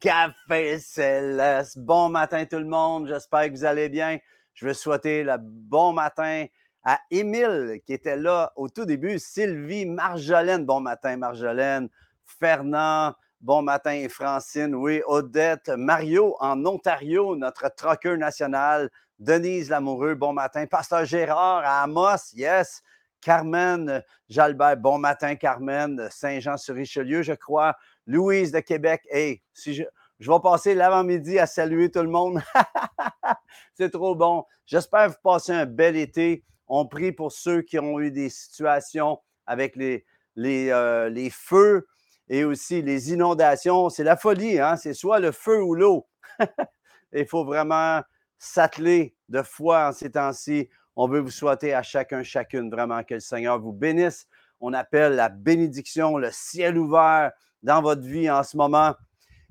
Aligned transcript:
Café 0.00 0.78
Céleste. 0.80 1.78
Bon 1.78 2.08
matin 2.08 2.44
tout 2.44 2.58
le 2.58 2.64
monde. 2.64 3.06
J'espère 3.06 3.46
que 3.46 3.52
vous 3.52 3.64
allez 3.64 3.88
bien. 3.88 4.18
Je 4.54 4.66
veux 4.66 4.74
souhaiter 4.74 5.22
le 5.22 5.36
bon 5.38 5.92
matin 5.92 6.46
à 6.82 6.98
Émile 7.12 7.80
qui 7.86 7.92
était 7.92 8.16
là 8.16 8.52
au 8.56 8.68
tout 8.68 8.84
début. 8.84 9.20
Sylvie, 9.20 9.86
Marjolaine. 9.86 10.64
Bon 10.64 10.80
matin 10.80 11.16
Marjolaine. 11.16 11.88
Fernand. 12.24 13.14
Bon 13.42 13.60
matin, 13.60 14.06
Francine. 14.08 14.74
Oui, 14.74 15.02
Odette. 15.06 15.68
Mario 15.68 16.36
en 16.40 16.64
Ontario, 16.64 17.36
notre 17.36 17.68
troqueur 17.68 18.16
national. 18.16 18.90
Denise 19.18 19.68
Lamoureux, 19.68 20.14
bon 20.14 20.32
matin. 20.32 20.66
Pasteur 20.66 21.04
Gérard 21.04 21.62
à 21.64 21.82
Amos, 21.82 22.32
yes. 22.34 22.82
Carmen 23.20 24.02
Jalbert, 24.30 24.78
bon 24.78 24.98
matin, 24.98 25.36
Carmen. 25.36 26.08
Saint-Jean-sur-Richelieu, 26.10 27.22
je 27.22 27.34
crois. 27.34 27.76
Louise 28.06 28.52
de 28.52 28.60
Québec. 28.60 29.02
Hey, 29.10 29.42
si 29.52 29.74
je, 29.74 29.82
vais 30.20 30.40
passer 30.42 30.74
l'avant-midi 30.74 31.38
à 31.38 31.46
saluer 31.46 31.90
tout 31.90 32.02
le 32.02 32.08
monde. 32.08 32.40
C'est 33.74 33.90
trop 33.90 34.16
bon. 34.16 34.44
J'espère 34.64 35.08
que 35.08 35.12
vous 35.12 35.22
passez 35.22 35.52
un 35.52 35.66
bel 35.66 35.96
été. 35.96 36.42
On 36.68 36.86
prie 36.86 37.12
pour 37.12 37.32
ceux 37.32 37.60
qui 37.60 37.78
ont 37.78 38.00
eu 38.00 38.10
des 38.10 38.30
situations 38.30 39.20
avec 39.44 39.76
les, 39.76 40.04
euh, 40.38 41.10
les 41.10 41.28
feux 41.28 41.86
et 42.28 42.44
aussi 42.44 42.82
les 42.82 43.12
inondations. 43.12 43.88
C'est 43.88 44.04
la 44.04 44.16
folie, 44.16 44.58
hein? 44.58 44.76
c'est 44.76 44.94
soit 44.94 45.20
le 45.20 45.32
feu 45.32 45.62
ou 45.62 45.74
l'eau. 45.74 46.06
Il 47.12 47.26
faut 47.26 47.44
vraiment 47.44 48.02
s'atteler 48.38 49.14
de 49.28 49.42
foi 49.42 49.88
en 49.88 49.92
ces 49.92 50.10
temps-ci. 50.10 50.68
On 50.96 51.08
veut 51.08 51.20
vous 51.20 51.30
souhaiter 51.30 51.74
à 51.74 51.82
chacun, 51.82 52.22
chacune, 52.22 52.70
vraiment 52.70 53.02
que 53.02 53.14
le 53.14 53.20
Seigneur 53.20 53.60
vous 53.60 53.72
bénisse. 53.72 54.26
On 54.60 54.72
appelle 54.72 55.14
la 55.14 55.28
bénédiction, 55.28 56.16
le 56.16 56.30
ciel 56.32 56.78
ouvert 56.78 57.32
dans 57.62 57.82
votre 57.82 58.02
vie 58.02 58.30
en 58.30 58.42
ce 58.42 58.56
moment. 58.56 58.94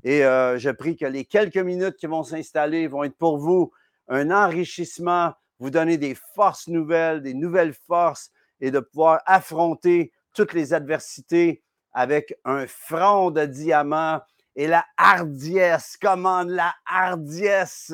Et 0.04 0.24
euh, 0.24 0.58
je 0.58 0.70
prie 0.70 0.96
que 0.96 1.06
les 1.06 1.26
quelques 1.26 1.58
minutes 1.58 1.98
qui 1.98 2.08
vont 2.08 2.24
s'installer 2.24 2.88
vont 2.88 3.04
être 3.04 3.18
pour 3.18 3.38
vous 3.38 3.72
un 4.08 4.30
enrichissement, 4.32 5.34
vous 5.60 5.72
donner 5.72 5.98
des 5.98 6.16
forces 6.36 6.68
nouvelles, 6.68 7.22
des 7.22 7.34
nouvelles 7.34 7.74
forces 7.74 8.32
et 8.62 8.72
de 8.72 8.80
pouvoir 8.80 9.22
affronter 9.26 10.12
toutes 10.34 10.54
les 10.54 10.74
adversités 10.74 11.64
avec 11.96 12.38
un 12.44 12.68
front 12.68 13.32
de 13.32 13.46
diamant 13.46 14.22
et 14.58 14.68
la 14.68 14.86
hardiesse, 14.98 15.98
commande 15.98 16.50
la 16.50 16.76
hardiesse 16.86 17.94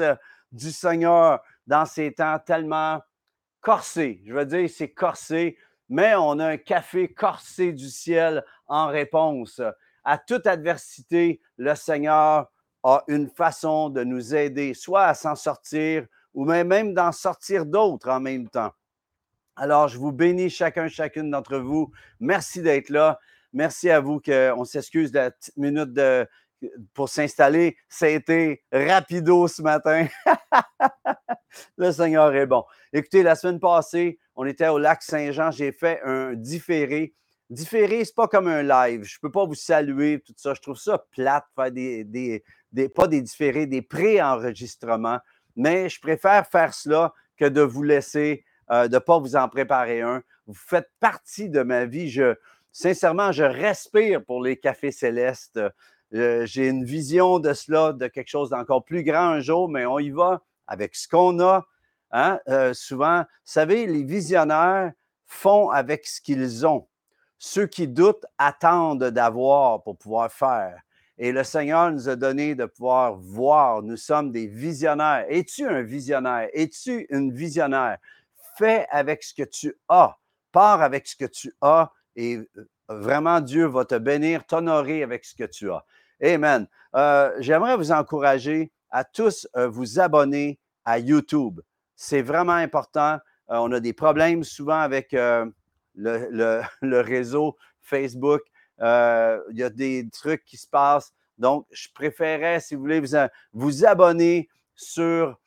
du 0.52 0.72
Seigneur 0.72 1.40
dans 1.68 1.86
ces 1.86 2.12
temps 2.12 2.40
tellement 2.40 3.00
corsés. 3.62 4.22
Je 4.26 4.34
veux 4.34 4.46
dire, 4.46 4.68
c'est 4.70 4.92
corsé, 4.92 5.56
mais 5.88 6.16
on 6.16 6.40
a 6.40 6.48
un 6.48 6.58
café 6.58 7.14
corsé 7.14 7.74
du 7.74 7.90
ciel 7.90 8.44
en 8.68 8.88
réponse. 8.88 9.62
À 10.04 10.18
toute 10.18 10.48
adversité, 10.48 11.40
le 11.58 11.76
Seigneur 11.76 12.52
a 12.84 13.04
une 13.08 13.30
façon 13.30 13.92
de 13.92 14.04
nous 14.04 14.34
aider, 14.34 14.74
soit 14.74 15.06
à 15.06 15.14
s'en 15.14 15.36
sortir 15.36 16.08
ou 16.34 16.46
même 16.46 16.96
d'en 16.96 17.12
sortir 17.12 17.68
d'autres 17.68 18.10
en 18.10 18.20
même 18.20 18.50
temps. 18.50 18.72
Alors, 19.56 19.90
je 19.90 20.00
vous 20.00 20.12
bénis 20.12 20.50
chacun, 20.50 20.88
chacune 20.88 21.30
d'entre 21.30 21.58
vous. 21.58 21.92
Merci 22.20 22.64
d'être 22.64 22.90
là. 22.90 23.20
Merci 23.54 23.90
à 23.90 24.00
vous 24.00 24.20
qu'on 24.20 24.66
s'excuse 24.66 25.12
de 25.12 25.20
la 25.20 25.32
petite 25.32 25.58
minute 25.58 26.00
pour 26.94 27.10
s'installer. 27.10 27.78
Ça 27.90 28.06
a 28.06 28.10
été 28.10 28.64
rapido 28.72 29.48
ce 29.48 29.62
matin. 29.62 30.08
le 31.78 31.92
Seigneur 31.92 32.34
est 32.36 32.46
bon. 32.46 32.64
Écoutez, 32.94 33.24
la 33.24 33.36
semaine 33.36 33.60
passée, 33.60 34.20
on 34.36 34.46
était 34.46 34.68
au 34.68 34.78
lac 34.78 35.02
Saint-Jean. 35.02 35.52
J'ai 35.52 35.72
fait 35.72 36.02
un 36.04 36.34
différé. 36.34 37.14
Différé, 37.50 38.06
c'est 38.06 38.16
pas 38.16 38.30
comme 38.30 38.48
un 38.48 38.64
live. 38.64 39.04
Je 39.04 39.20
peux 39.20 39.32
pas 39.32 39.46
vous 39.46 39.56
saluer, 39.56 40.24
tout 40.26 40.34
ça. 40.38 40.54
Je 40.54 40.62
trouve 40.62 40.78
ça 40.78 41.06
plate, 41.12 41.46
faire 41.54 41.72
des, 41.72 42.06
des, 42.06 42.44
des 42.72 42.88
pas 42.88 43.08
des 43.08 43.22
différés, 43.22 43.66
des 43.66 43.82
pré-enregistrements. 43.82 45.20
Mais 45.58 45.90
je 45.90 46.00
préfère 46.00 46.48
faire 46.48 46.74
cela 46.74 47.14
que 47.36 47.46
de 47.46 47.62
vous 47.62 47.84
laisser, 47.84 48.46
euh, 48.72 48.88
de 48.88 48.96
ne 48.96 49.00
pas 49.00 49.20
vous 49.20 49.36
en 49.36 49.50
préparer 49.50 50.02
un. 50.02 50.24
Vous 50.48 50.54
faites 50.54 50.90
partie 51.02 51.50
de 51.50 51.62
ma 51.62 51.86
vie. 51.86 52.10
Je, 52.10 52.36
sincèrement, 52.72 53.32
je 53.32 53.44
respire 53.44 54.24
pour 54.24 54.42
les 54.42 54.58
cafés 54.58 54.92
célestes. 54.92 55.60
Euh, 56.14 56.46
j'ai 56.46 56.68
une 56.68 56.84
vision 56.84 57.40
de 57.40 57.54
cela, 57.54 57.94
de 57.94 58.08
quelque 58.08 58.30
chose 58.30 58.50
d'encore 58.50 58.84
plus 58.84 59.04
grand 59.04 59.30
un 59.30 59.40
jour, 59.40 59.70
mais 59.70 59.86
on 59.86 60.00
y 60.00 60.10
va 60.10 60.42
avec 60.68 60.96
ce 60.96 61.08
qu'on 61.08 61.40
a. 61.40 61.66
Hein? 62.12 62.40
Euh, 62.50 62.74
souvent, 62.74 63.20
vous 63.20 63.26
savez, 63.46 63.86
les 63.88 64.04
visionnaires 64.04 64.92
font 65.26 65.70
avec 65.70 66.06
ce 66.06 66.22
qu'ils 66.22 66.66
ont. 66.68 66.88
Ceux 67.40 67.66
qui 67.66 67.88
doutent 67.88 68.26
attendent 68.38 69.06
d'avoir 69.06 69.82
pour 69.84 69.98
pouvoir 69.98 70.32
faire. 70.32 70.82
Et 71.18 71.32
le 71.32 71.44
Seigneur 71.44 71.92
nous 71.92 72.10
a 72.10 72.16
donné 72.16 72.56
de 72.56 72.66
pouvoir 72.66 73.16
voir. 73.16 73.82
Nous 73.82 73.98
sommes 73.98 74.32
des 74.32 74.48
visionnaires. 74.48 75.26
Es-tu 75.30 75.68
un 75.68 75.82
visionnaire? 75.82 76.50
Es-tu 76.54 77.06
une 77.10 77.32
visionnaire? 77.32 77.98
Fais 78.58 78.88
avec 78.90 79.24
ce 79.24 79.34
que 79.34 79.44
tu 79.44 79.76
as. 79.88 80.18
Pars 80.52 80.82
avec 80.82 81.08
ce 81.08 81.16
que 81.16 81.26
tu 81.26 81.54
as 81.62 81.92
et 82.16 82.40
vraiment 82.88 83.42
Dieu 83.42 83.66
va 83.66 83.86
te 83.86 83.96
bénir, 83.96 84.46
t'honorer 84.46 85.04
avec 85.04 85.26
ce 85.26 85.36
que 85.36 85.46
tu 85.46 85.72
as. 85.72 85.86
Amen. 86.24 86.68
Euh, 86.96 87.32
J'aimerais 87.40 87.78
vous 87.78 87.92
encourager 87.92 88.72
à 88.90 89.04
tous 89.04 89.48
euh, 89.56 89.68
vous 89.68 90.00
abonner 90.00 90.60
à 90.86 91.00
YouTube. 91.00 91.62
C'est 91.96 92.22
vraiment 92.22 92.54
important. 92.54 93.18
Euh, 93.50 93.58
on 93.58 93.72
a 93.72 93.80
des 93.80 93.94
problèmes 93.94 94.44
souvent 94.44 94.80
avec 94.80 95.12
le, 95.96 96.62
réseau 96.82 97.58
Facebook. 97.82 98.42
il 98.80 99.58
y 99.58 99.64
a 99.64 99.70
des 99.70 100.08
trucs 100.12 100.44
qui 100.46 100.58
se 100.58 100.68
passent. 100.68 101.14
Donc, 101.38 101.66
je 101.72 101.88
préférais, 101.94 102.60
si 102.60 102.76
vous 102.76 102.82
voulez, 102.82 103.00
vous, 103.00 103.18
vous 103.54 103.86
abonner 103.86 104.50
sur 104.76 105.40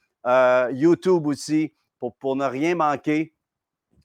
YouTube 0.72 1.26
aussi 1.26 1.74
pour, 1.98 2.16
pour 2.16 2.36
ne 2.36 2.46
rien 2.46 2.74
manquer. 2.74 3.33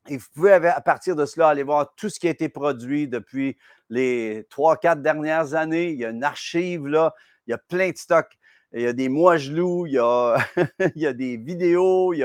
Et 0.07 0.17
vous 0.17 0.25
pouvez, 0.33 0.53
à 0.53 0.81
partir 0.81 1.15
de 1.15 1.25
cela, 1.25 1.49
aller 1.49 1.63
voir 1.63 1.93
tout 1.95 2.09
ce 2.09 2.19
qui 2.19 2.27
a 2.27 2.31
été 2.31 2.49
produit 2.49 3.07
depuis 3.07 3.57
les 3.89 4.45
trois, 4.49 4.77
quatre 4.77 5.01
dernières 5.01 5.53
années. 5.53 5.91
Il 5.91 5.99
y 5.99 6.05
a 6.05 6.09
une 6.09 6.23
archive 6.23 6.87
là, 6.87 7.13
il 7.47 7.51
y 7.51 7.53
a 7.53 7.57
plein 7.57 7.91
de 7.91 7.97
stocks. 7.97 8.37
Il 8.71 8.81
y 8.81 8.87
a 8.87 8.93
des 8.93 9.09
mois 9.09 9.37
gelous, 9.37 9.87
il 9.87 9.93
y 9.93 9.97
a, 9.97 10.37
des 11.13 11.37
vidéos, 11.37 12.13
il 12.13 12.19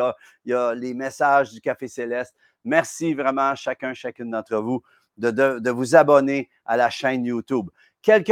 y 0.45 0.53
a, 0.53 0.75
les 0.75 0.93
messages 0.93 1.51
du 1.51 1.61
Café 1.61 1.89
Céleste. 1.89 2.35
Merci 2.65 3.15
vraiment, 3.15 3.55
chacun, 3.55 3.95
chacune 3.95 4.31
d'entre 4.31 4.57
vous, 4.57 4.83
de, 5.17 5.31
de, 5.31 5.59
de, 5.59 5.71
vous 5.71 5.97
abonner 5.97 6.51
à 6.67 6.77
la 6.77 6.91
chaîne 6.91 7.25
YouTube. 7.25 7.71
Quelques 8.03 8.29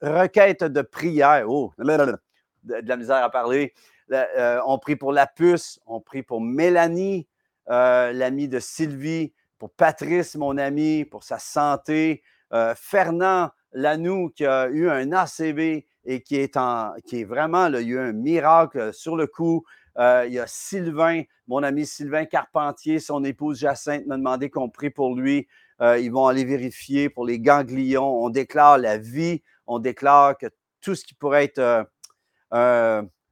requêtes 0.00 0.62
de 0.62 0.82
prière. 0.82 1.44
Oh, 1.48 1.72
de, 1.78 2.16
la 2.64 2.96
misère 2.96 3.24
à 3.24 3.30
parler. 3.30 3.74
Euh, 4.12 4.60
on 4.66 4.78
prie 4.78 4.96
pour 4.96 5.12
la 5.12 5.26
puce, 5.26 5.80
on 5.86 6.00
prie 6.00 6.22
pour 6.22 6.40
Mélanie, 6.40 7.26
euh, 7.70 8.12
l'ami 8.12 8.48
de 8.48 8.58
Sylvie, 8.58 9.32
pour 9.58 9.70
Patrice, 9.70 10.34
mon 10.34 10.58
ami, 10.58 11.04
pour 11.04 11.22
sa 11.22 11.38
santé, 11.38 12.22
euh, 12.52 12.74
Fernand 12.76 13.50
Lanou 13.72 14.30
qui 14.30 14.44
a 14.44 14.68
eu 14.68 14.88
un 14.88 15.12
ACV 15.12 15.86
et 16.04 16.22
qui 16.22 16.36
est, 16.36 16.56
en, 16.56 16.94
qui 17.06 17.20
est 17.20 17.24
vraiment, 17.24 17.68
il 17.68 17.74
y 17.74 17.76
a 17.76 17.80
eu 17.80 17.98
un 17.98 18.12
miracle 18.12 18.92
sur 18.92 19.16
le 19.16 19.26
coup. 19.26 19.64
Euh, 19.98 20.24
il 20.26 20.34
y 20.34 20.38
a 20.40 20.46
Sylvain, 20.46 21.22
mon 21.46 21.62
ami 21.62 21.86
Sylvain 21.86 22.24
Carpentier, 22.24 22.98
son 22.98 23.22
épouse 23.24 23.58
Jacinthe 23.60 24.06
m'a 24.06 24.16
demandé 24.16 24.50
qu'on 24.50 24.68
prie 24.68 24.90
pour 24.90 25.14
lui. 25.14 25.46
ils 25.80 26.10
vont 26.10 26.26
aller 26.26 26.44
vérifier 26.44 27.08
pour 27.08 27.24
les 27.24 27.38
ganglions. 27.38 28.24
On 28.24 28.30
déclare 28.30 28.78
la 28.78 28.98
vie, 28.98 29.42
on 29.66 29.78
déclare 29.78 30.36
que 30.38 30.46
tout 30.80 30.94
ce 30.94 31.04
qui 31.04 31.14
pourrait 31.14 31.44
être 31.44 31.86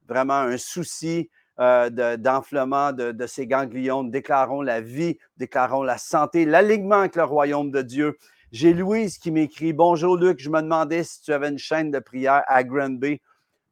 vraiment 0.07 0.39
un 0.39 0.57
souci, 0.57 1.29
euh, 1.61 2.17
d'enflement 2.17 2.91
de, 2.91 3.27
ces 3.27 3.45
ganglions. 3.45 4.03
Déclarons 4.03 4.63
la 4.63 4.81
vie, 4.81 5.19
déclarons 5.37 5.83
la 5.83 5.99
santé, 5.99 6.43
l'alignement 6.43 7.01
avec 7.01 7.15
le 7.15 7.23
royaume 7.23 7.69
de 7.69 7.83
Dieu. 7.83 8.17
J'ai 8.51 8.73
Louise 8.73 9.19
qui 9.19 9.29
m'écrit 9.29 9.71
Bonjour 9.71 10.17
Luc, 10.17 10.39
je 10.39 10.49
me 10.49 10.59
demandais 10.59 11.03
si 11.03 11.21
tu 11.21 11.31
avais 11.31 11.49
une 11.49 11.59
chaîne 11.59 11.91
de 11.91 11.99
prière 11.99 12.43
à 12.47 12.63
Granby. 12.63 13.21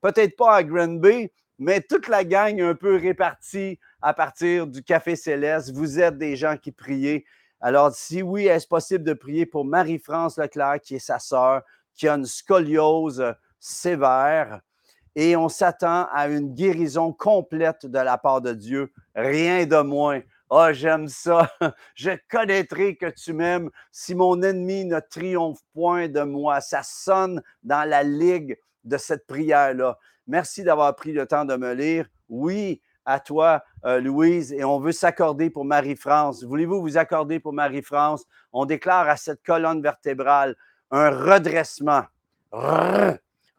Peut-être 0.01 0.37
pas 0.37 0.57
à 0.57 0.63
Granby, 0.63 1.31
mais 1.57 1.81
toute 1.81 2.07
la 2.07 2.23
gang 2.23 2.61
un 2.61 2.75
peu 2.75 2.95
répartie 2.95 3.79
à 4.03 4.13
partir 4.13 4.67
du 4.67 4.83
Café 4.83 5.15
Céleste. 5.15 5.73
Vous 5.73 5.99
êtes 5.99 6.17
des 6.19 6.35
gens 6.35 6.57
qui 6.57 6.71
priez. 6.71 7.25
Alors, 7.59 7.91
si 7.95 8.21
oui, 8.21 8.45
est-ce 8.45 8.67
possible 8.67 9.03
de 9.03 9.13
prier 9.13 9.47
pour 9.47 9.65
Marie-France 9.65 10.37
Leclerc, 10.37 10.79
qui 10.81 10.95
est 10.95 10.99
sa 10.99 11.17
sœur, 11.17 11.63
qui 11.95 12.07
a 12.07 12.13
une 12.13 12.25
scoliose 12.25 13.33
sévère? 13.59 14.61
Et 15.21 15.35
on 15.35 15.49
s'attend 15.49 16.07
à 16.13 16.29
une 16.29 16.53
guérison 16.53 17.11
complète 17.11 17.85
de 17.85 17.99
la 17.99 18.17
part 18.17 18.39
de 18.39 18.53
Dieu, 18.53 18.93
rien 19.13 19.65
de 19.65 19.81
moins. 19.81 20.21
Oh, 20.49 20.67
j'aime 20.71 21.09
ça. 21.09 21.51
Je 21.95 22.11
connaîtrai 22.31 22.95
que 22.95 23.07
tu 23.07 23.33
m'aimes 23.33 23.69
si 23.91 24.15
mon 24.15 24.41
ennemi 24.41 24.85
ne 24.85 25.01
triomphe 25.01 25.59
point 25.73 26.07
de 26.07 26.21
moi. 26.21 26.61
Ça 26.61 26.83
sonne 26.83 27.43
dans 27.63 27.87
la 27.87 28.01
ligue 28.01 28.57
de 28.85 28.95
cette 28.95 29.27
prière-là. 29.27 29.97
Merci 30.25 30.63
d'avoir 30.63 30.95
pris 30.95 31.11
le 31.11 31.25
temps 31.25 31.43
de 31.43 31.57
me 31.57 31.73
lire. 31.73 32.07
Oui, 32.29 32.81
à 33.03 33.19
toi, 33.19 33.61
euh, 33.83 33.99
Louise, 33.99 34.53
et 34.53 34.63
on 34.63 34.79
veut 34.79 34.93
s'accorder 34.93 35.49
pour 35.49 35.65
Marie-France. 35.65 36.45
Voulez-vous 36.45 36.79
vous 36.79 36.97
accorder 36.97 37.41
pour 37.41 37.51
Marie-France? 37.51 38.23
On 38.53 38.65
déclare 38.65 39.09
à 39.09 39.17
cette 39.17 39.43
colonne 39.43 39.81
vertébrale 39.81 40.55
un 40.91 41.09
redressement. 41.09 42.03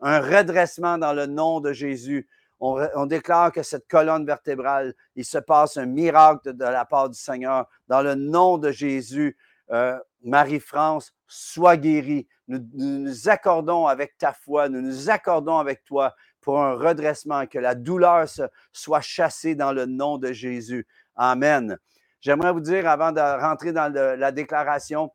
Un 0.00 0.20
redressement 0.20 0.98
dans 0.98 1.12
le 1.12 1.26
nom 1.26 1.60
de 1.60 1.72
Jésus. 1.72 2.28
On, 2.62 3.06
déclare 3.06 3.52
que 3.52 3.62
cette 3.62 3.88
colonne 3.88 4.26
vertébrale, 4.26 4.94
il 5.16 5.24
se 5.24 5.38
passe 5.38 5.78
un 5.78 5.86
miracle 5.86 6.52
de, 6.52 6.64
la 6.64 6.84
part 6.84 7.08
du 7.08 7.18
Seigneur. 7.18 7.66
Dans 7.88 8.02
le 8.02 8.14
nom 8.14 8.58
de 8.58 8.70
Jésus, 8.70 9.38
euh, 9.70 9.98
Marie-France, 10.22 11.12
sois 11.26 11.78
guérie. 11.78 12.28
Nous, 12.48 12.60
nous 12.74 13.28
accordons 13.30 13.86
avec 13.86 14.18
ta 14.18 14.34
foi, 14.34 14.68
nous 14.68 14.82
nous 14.82 15.08
accordons 15.08 15.56
avec 15.56 15.84
toi 15.84 16.14
pour 16.40 16.60
un 16.60 16.74
redressement, 16.74 17.46
que 17.46 17.58
la 17.58 17.74
douleur 17.74 18.26
soit 18.72 19.00
chassée 19.00 19.54
dans 19.54 19.72
le 19.72 19.86
nom 19.86 20.18
de 20.18 20.32
Jésus. 20.32 20.86
Amen. 21.16 21.78
J'aimerais 22.20 22.52
vous 22.52 22.60
dire, 22.60 22.88
avant 22.88 23.12
de 23.12 23.20
rentrer 23.20 23.72
dans 23.72 23.92
la 23.92 24.32
déclaration, 24.32 25.10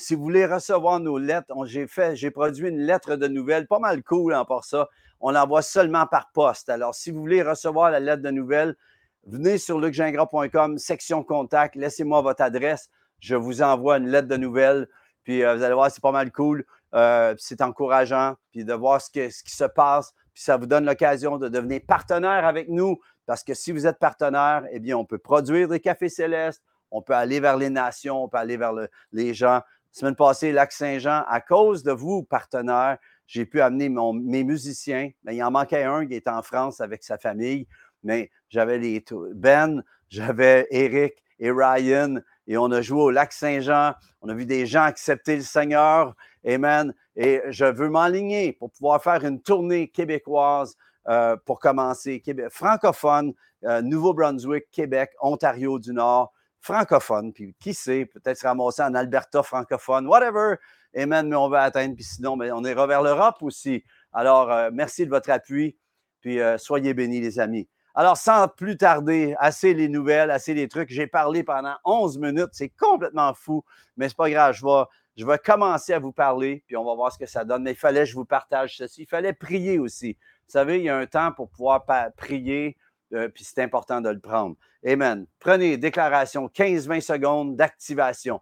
si 0.00 0.14
vous 0.14 0.22
voulez 0.22 0.46
recevoir 0.46 1.00
nos 1.00 1.18
lettres, 1.18 1.52
j'ai 1.66 1.86
fait, 1.86 2.16
j'ai 2.16 2.30
produit 2.30 2.68
une 2.68 2.80
lettre 2.80 3.16
de 3.16 3.28
nouvelles, 3.28 3.66
pas 3.66 3.78
mal 3.78 4.02
cool 4.02 4.34
en 4.34 4.44
pour 4.44 4.64
ça. 4.64 4.88
On 5.20 5.30
l'envoie 5.30 5.62
seulement 5.62 6.06
par 6.06 6.32
poste. 6.32 6.68
Alors, 6.68 6.94
si 6.94 7.10
vous 7.10 7.20
voulez 7.20 7.42
recevoir 7.42 7.90
la 7.90 8.00
lettre 8.00 8.22
de 8.22 8.30
nouvelles, 8.30 8.76
venez 9.26 9.58
sur 9.58 9.78
lucgingras.com, 9.78 10.78
section 10.78 11.22
contact, 11.22 11.76
laissez-moi 11.76 12.22
votre 12.22 12.42
adresse. 12.42 12.88
Je 13.20 13.36
vous 13.36 13.62
envoie 13.62 13.98
une 13.98 14.08
lettre 14.08 14.28
de 14.28 14.36
nouvelles. 14.36 14.88
Puis 15.24 15.44
euh, 15.44 15.54
vous 15.54 15.62
allez 15.62 15.74
voir, 15.74 15.90
c'est 15.90 16.02
pas 16.02 16.12
mal 16.12 16.32
cool. 16.32 16.64
Euh, 16.94 17.34
c'est 17.38 17.60
encourageant. 17.60 18.36
Puis 18.50 18.64
de 18.64 18.72
voir 18.72 19.00
ce 19.00 19.10
qui 19.10 19.30
se 19.30 19.64
passe 19.64 20.14
puis 20.32 20.42
ça 20.42 20.56
vous 20.56 20.66
donne 20.66 20.84
l'occasion 20.84 21.38
de 21.38 21.48
devenir 21.48 21.80
partenaire 21.86 22.44
avec 22.44 22.68
nous, 22.68 23.00
parce 23.26 23.44
que 23.44 23.54
si 23.54 23.72
vous 23.72 23.86
êtes 23.86 23.98
partenaire, 23.98 24.64
eh 24.70 24.80
bien, 24.80 24.96
on 24.96 25.04
peut 25.04 25.18
produire 25.18 25.68
des 25.68 25.80
cafés 25.80 26.08
célestes, 26.08 26.62
on 26.90 27.02
peut 27.02 27.14
aller 27.14 27.40
vers 27.40 27.56
les 27.56 27.70
nations, 27.70 28.24
on 28.24 28.28
peut 28.28 28.38
aller 28.38 28.56
vers 28.56 28.72
les 29.12 29.34
gens. 29.34 29.60
Semaine 29.92 30.14
passée, 30.14 30.52
Lac-Saint-Jean, 30.52 31.24
à 31.26 31.40
cause 31.40 31.82
de 31.82 31.92
vous, 31.92 32.22
partenaires, 32.22 32.98
j'ai 33.26 33.44
pu 33.44 33.60
amener 33.60 33.88
mes 33.88 34.44
musiciens. 34.44 35.10
Mais 35.24 35.36
il 35.36 35.42
en 35.42 35.50
manquait 35.50 35.84
un 35.84 36.06
qui 36.06 36.14
est 36.14 36.28
en 36.28 36.42
France 36.42 36.80
avec 36.80 37.02
sa 37.02 37.18
famille, 37.18 37.66
mais 38.02 38.30
j'avais 38.48 38.78
les 38.78 39.04
Ben, 39.34 39.82
j'avais 40.08 40.66
Eric 40.70 41.14
et 41.38 41.50
Ryan, 41.50 42.20
et 42.46 42.56
on 42.56 42.70
a 42.72 42.82
joué 42.82 43.00
au 43.00 43.10
Lac-Saint-Jean. 43.10 43.94
On 44.22 44.28
a 44.28 44.34
vu 44.34 44.46
des 44.46 44.66
gens 44.66 44.82
accepter 44.82 45.36
le 45.36 45.42
Seigneur. 45.42 46.14
Amen. 46.44 46.92
Et 47.14 47.40
je 47.48 47.64
veux 47.64 47.88
m'aligner 47.88 48.52
pour 48.52 48.70
pouvoir 48.72 49.02
faire 49.02 49.24
une 49.24 49.40
tournée 49.40 49.88
québécoise 49.88 50.76
euh, 51.08 51.36
pour 51.44 51.60
commencer. 51.60 52.22
francophone, 52.50 53.32
euh, 53.64 53.82
Nouveau-Brunswick, 53.82 54.64
Québec, 54.72 55.10
Ontario 55.20 55.78
du 55.78 55.92
Nord, 55.92 56.32
francophone. 56.60 57.32
Puis 57.32 57.54
qui 57.58 57.74
sait, 57.74 58.06
peut-être 58.06 58.38
se 58.38 58.46
ramasser 58.46 58.82
en 58.82 58.94
Alberta 58.94 59.42
francophone, 59.42 60.06
whatever. 60.06 60.56
Amen, 60.96 61.28
mais 61.28 61.36
on 61.36 61.48
va 61.48 61.62
atteindre. 61.62 61.94
Puis 61.94 62.04
sinon, 62.04 62.36
mais 62.36 62.50
on 62.52 62.64
ira 62.64 62.86
vers 62.86 63.02
l'Europe 63.02 63.42
aussi. 63.42 63.84
Alors, 64.12 64.50
euh, 64.50 64.70
merci 64.72 65.04
de 65.04 65.10
votre 65.10 65.30
appui. 65.30 65.76
Puis 66.20 66.38
soyez 66.58 66.92
bénis, 66.92 67.20
les 67.20 67.40
amis. 67.40 67.66
Alors, 67.94 68.16
sans 68.16 68.46
plus 68.46 68.76
tarder, 68.76 69.34
assez 69.38 69.74
les 69.74 69.88
nouvelles, 69.88 70.30
assez 70.30 70.54
les 70.54 70.68
trucs. 70.68 70.90
J'ai 70.90 71.06
parlé 71.06 71.42
pendant 71.42 71.74
11 71.84 72.18
minutes. 72.18 72.50
C'est 72.52 72.68
complètement 72.68 73.34
fou, 73.34 73.64
mais 73.96 74.08
c'est 74.08 74.16
pas 74.16 74.30
grave. 74.30 74.54
Je 74.54 74.64
vais, 74.64 74.84
je 75.16 75.26
vais 75.26 75.38
commencer 75.38 75.92
à 75.92 75.98
vous 75.98 76.12
parler, 76.12 76.62
puis 76.66 76.76
on 76.76 76.84
va 76.84 76.94
voir 76.94 77.12
ce 77.12 77.18
que 77.18 77.26
ça 77.26 77.44
donne. 77.44 77.64
Mais 77.64 77.72
il 77.72 77.76
fallait 77.76 78.00
que 78.00 78.06
je 78.06 78.14
vous 78.14 78.24
partage 78.24 78.76
ceci. 78.76 79.02
Il 79.02 79.06
fallait 79.08 79.32
prier 79.32 79.78
aussi. 79.78 80.16
Vous 80.46 80.52
savez, 80.52 80.78
il 80.78 80.84
y 80.84 80.88
a 80.88 80.96
un 80.96 81.06
temps 81.06 81.32
pour 81.32 81.50
pouvoir 81.50 81.84
prier, 82.16 82.76
euh, 83.12 83.28
puis 83.28 83.44
c'est 83.44 83.62
important 83.62 84.00
de 84.00 84.08
le 84.08 84.20
prendre. 84.20 84.56
Amen. 84.86 85.26
Prenez 85.38 85.76
déclaration, 85.76 86.46
15-20 86.48 87.00
secondes 87.00 87.56
d'activation. 87.56 88.40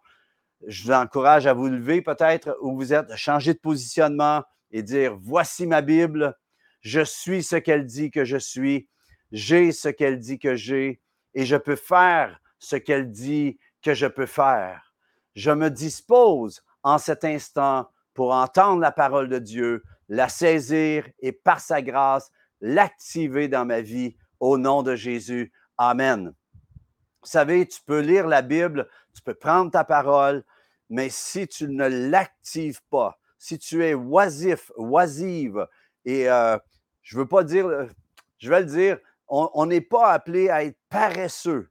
Je 0.66 0.84
vous 0.84 0.92
encourage 0.92 1.46
à 1.46 1.52
vous 1.52 1.68
lever 1.68 2.02
peut-être 2.02 2.56
où 2.60 2.76
vous 2.76 2.92
êtes, 2.92 3.14
changer 3.16 3.54
de 3.54 3.58
positionnement 3.58 4.42
et 4.70 4.82
dire, 4.82 5.16
voici 5.20 5.66
ma 5.66 5.82
Bible, 5.82 6.36
je 6.80 7.00
suis 7.00 7.42
ce 7.42 7.56
qu'elle 7.56 7.84
dit 7.84 8.10
que 8.10 8.24
je 8.24 8.36
suis, 8.36 8.88
j'ai 9.32 9.72
ce 9.72 9.88
qu'elle 9.88 10.18
dit 10.18 10.38
que 10.38 10.54
j'ai, 10.54 11.00
et 11.34 11.46
je 11.46 11.56
peux 11.56 11.76
faire 11.76 12.40
ce 12.58 12.76
qu'elle 12.76 13.10
dit 13.10 13.58
que 13.82 13.94
je 13.94 14.06
peux 14.06 14.26
faire. 14.26 14.92
Je 15.34 15.50
me 15.50 15.70
dispose 15.70 16.62
en 16.82 16.98
cet 16.98 17.24
instant 17.24 17.88
pour 18.14 18.32
entendre 18.32 18.80
la 18.80 18.90
parole 18.90 19.28
de 19.28 19.38
Dieu, 19.38 19.82
la 20.08 20.28
saisir 20.28 21.08
et 21.20 21.32
par 21.32 21.60
sa 21.60 21.82
grâce, 21.82 22.30
l'activer 22.60 23.46
dans 23.46 23.64
ma 23.64 23.80
vie 23.80 24.16
au 24.40 24.58
nom 24.58 24.82
de 24.82 24.96
Jésus. 24.96 25.52
Amen. 25.76 26.32
Vous 27.22 27.28
savez, 27.28 27.66
tu 27.66 27.80
peux 27.84 28.00
lire 28.00 28.26
la 28.26 28.42
Bible, 28.42 28.88
tu 29.14 29.22
peux 29.22 29.34
prendre 29.34 29.70
ta 29.70 29.84
parole, 29.84 30.44
mais 30.88 31.08
si 31.10 31.46
tu 31.48 31.68
ne 31.68 31.86
l'actives 31.86 32.80
pas, 32.90 33.18
si 33.38 33.58
tu 33.58 33.84
es 33.84 33.94
oisif, 33.94 34.72
oisive, 34.76 35.66
et 36.04 36.28
euh, 36.28 36.58
je 37.02 37.16
ne 37.16 37.22
veux 37.22 37.28
pas 37.28 37.44
dire, 37.44 37.68
je 38.38 38.48
vais 38.48 38.60
le 38.60 38.66
dire, 38.66 38.98
on 39.28 39.66
n'est 39.66 39.82
pas 39.82 40.12
appelé 40.12 40.48
à 40.48 40.64
être 40.64 40.78
paresseux 40.88 41.68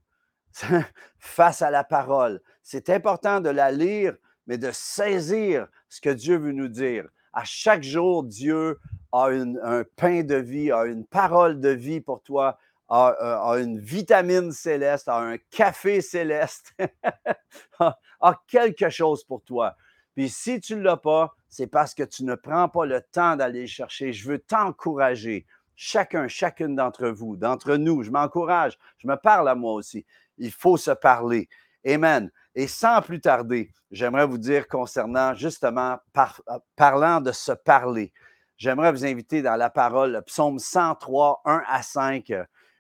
face 1.20 1.62
à 1.62 1.72
la 1.72 1.84
parole. 1.84 2.42
C'est 2.62 2.90
important 2.90 3.42
de 3.42 3.50
la 3.50 3.72
lire, 3.72 4.16
mais 4.46 4.58
de 4.58 4.72
saisir 4.72 5.68
ce 5.90 6.02
que 6.02 6.10
Dieu 6.10 6.38
veut 6.38 6.52
nous 6.52 6.68
dire. 6.68 7.08
À 7.38 7.44
chaque 7.44 7.84
jour, 7.84 8.24
Dieu 8.24 8.80
a 9.12 9.28
un 9.28 9.84
pain 9.96 10.24
de 10.24 10.34
vie, 10.34 10.72
a 10.72 10.86
une 10.86 11.06
parole 11.06 11.60
de 11.60 11.70
vie 11.70 12.02
pour 12.02 12.24
toi, 12.24 12.58
a, 12.90 13.54
euh, 13.54 13.64
une 13.64 13.78
vitamine 13.80 14.52
céleste, 14.52 15.08
a 15.08 15.20
un 15.20 15.38
café 15.52 16.02
céleste, 16.02 16.76
a, 17.80 18.42
quelque 18.48 18.90
chose 18.90 19.24
pour 19.24 19.44
toi. 19.44 19.76
Puis 20.16 20.30
si 20.30 20.60
tu 20.60 20.78
ne 20.78 20.82
l'as 20.82 20.98
pas, 20.98 21.36
c'est 21.48 21.68
parce 21.68 21.94
que 21.94 22.02
tu 22.02 22.24
ne 22.24 22.34
prends 22.34 22.70
pas 22.70 22.88
le 22.88 23.02
temps 23.04 23.36
d'aller 23.36 23.62
le 23.62 23.68
chercher. 23.68 24.14
Je 24.14 24.28
veux 24.28 24.40
t'encourager, 24.40 25.46
chacun, 25.76 26.28
chacune 26.28 26.76
d'entre 26.76 27.08
vous, 27.08 27.38
d'entre 27.38 27.76
nous, 27.76 28.02
je 28.02 28.10
m'encourage, 28.10 28.80
je 28.98 29.08
me 29.08 29.16
parle 29.16 29.48
à 29.48 29.54
moi 29.54 29.74
aussi. 29.74 30.08
Il 30.40 30.52
faut 30.52 30.78
se 30.78 30.90
parler. 30.90 31.50
Amen. 31.86 32.32
Et 32.56 32.68
sans 32.68 33.02
plus 33.02 33.22
tarder, 33.22 33.72
j'aimerais 33.92 34.26
vous 34.26 34.38
dire 34.38 34.68
concernant 34.68 35.36
justement, 35.36 35.98
euh, 36.18 36.60
parlant 36.76 37.22
de 37.22 37.32
se 37.32 37.52
parler, 37.52 38.12
j'aimerais 38.58 38.92
vous 38.92 39.06
inviter 39.06 39.42
dans 39.42 39.56
la 39.56 39.70
parole, 39.70 40.14
le 40.14 40.22
psaume 40.22 40.60
103, 40.60 41.42
1 41.46 41.64
à 41.68 41.82
5, 41.84 42.34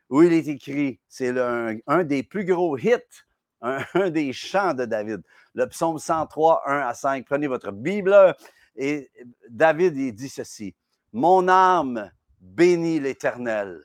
où 0.09 0.23
il 0.23 0.33
est 0.33 0.47
écrit, 0.47 0.99
c'est 1.07 1.37
un, 1.37 2.03
des 2.03 2.23
plus 2.23 2.45
gros 2.45 2.77
hits, 2.77 3.25
un, 3.61 4.09
des 4.09 4.33
chants 4.33 4.73
de 4.73 4.85
David. 4.85 5.21
Le 5.53 5.67
psaume 5.67 5.99
103, 5.99 6.63
1 6.65 6.79
à 6.79 6.93
5. 6.93 7.25
Prenez 7.25 7.47
votre 7.47 7.71
Bible 7.71 8.35
et 8.75 9.09
David, 9.49 10.15
dit 10.15 10.29
ceci. 10.29 10.75
Mon 11.13 11.47
âme 11.47 12.11
bénit 12.39 12.99
l'Éternel 12.99 13.83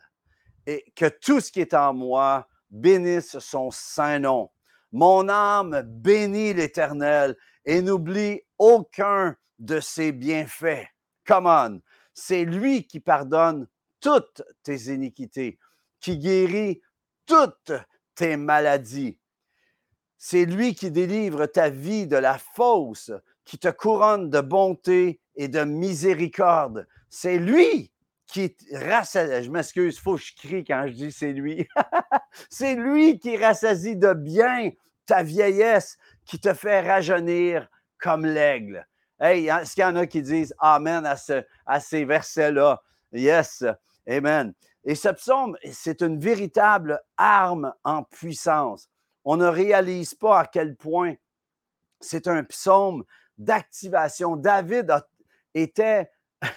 et 0.66 0.84
que 0.94 1.06
tout 1.06 1.40
ce 1.40 1.50
qui 1.50 1.60
est 1.60 1.74
en 1.74 1.94
moi 1.94 2.46
bénisse 2.70 3.38
son 3.38 3.70
saint 3.70 4.18
nom. 4.18 4.50
Mon 4.92 5.28
âme 5.28 5.82
bénit 5.82 6.52
l'Éternel 6.52 7.36
et 7.64 7.80
n'oublie 7.80 8.42
aucun 8.58 9.36
de 9.58 9.80
ses 9.80 10.12
bienfaits. 10.12 10.86
Come 11.26 11.46
on. 11.46 11.80
C'est 12.14 12.44
lui 12.44 12.86
qui 12.86 13.00
pardonne 13.00 13.66
toutes 14.00 14.42
tes 14.62 14.92
iniquités, 14.92 15.58
qui 16.00 16.18
guérit 16.18 16.82
toutes 17.26 17.72
tes 18.14 18.36
maladies. 18.36 19.18
C'est 20.18 20.44
lui 20.44 20.74
qui 20.74 20.90
délivre 20.90 21.46
ta 21.46 21.70
vie 21.70 22.06
de 22.06 22.16
la 22.16 22.38
fausse, 22.38 23.12
qui 23.44 23.58
te 23.58 23.68
couronne 23.68 24.30
de 24.30 24.40
bonté 24.40 25.20
et 25.34 25.48
de 25.48 25.64
miséricorde. 25.64 26.86
C'est 27.08 27.38
lui 27.38 27.91
qui 28.32 28.56
rassasie, 28.72 29.44
je 29.44 29.50
m'excuse, 29.50 29.96
il 29.96 30.00
faut 30.00 30.16
que 30.16 30.22
je 30.22 30.34
crie 30.34 30.64
quand 30.64 30.86
je 30.86 30.92
dis 30.92 31.12
c'est 31.12 31.32
lui. 31.32 31.68
c'est 32.50 32.74
lui 32.74 33.18
qui 33.18 33.36
rassasie 33.36 33.94
de 33.94 34.14
bien 34.14 34.70
ta 35.04 35.22
vieillesse, 35.22 35.98
qui 36.24 36.40
te 36.40 36.54
fait 36.54 36.80
rajeunir 36.80 37.68
comme 37.98 38.24
l'aigle. 38.24 38.86
Hey, 39.20 39.48
est-ce 39.48 39.74
qu'il 39.74 39.82
y 39.82 39.86
en 39.86 39.96
a 39.96 40.06
qui 40.06 40.22
disent 40.22 40.54
Amen 40.58 41.04
à, 41.04 41.16
ce, 41.16 41.44
à 41.66 41.78
ces 41.78 42.06
versets-là? 42.06 42.82
Yes, 43.12 43.64
Amen. 44.08 44.54
Et 44.84 44.94
ce 44.94 45.10
psaume, 45.10 45.56
c'est 45.70 46.00
une 46.00 46.18
véritable 46.18 47.00
arme 47.18 47.74
en 47.84 48.02
puissance. 48.02 48.88
On 49.24 49.36
ne 49.36 49.46
réalise 49.46 50.14
pas 50.14 50.40
à 50.40 50.46
quel 50.46 50.74
point 50.74 51.14
c'est 52.00 52.26
un 52.26 52.42
psaume 52.44 53.04
d'activation. 53.36 54.36
David 54.36 54.92
était 55.54 56.10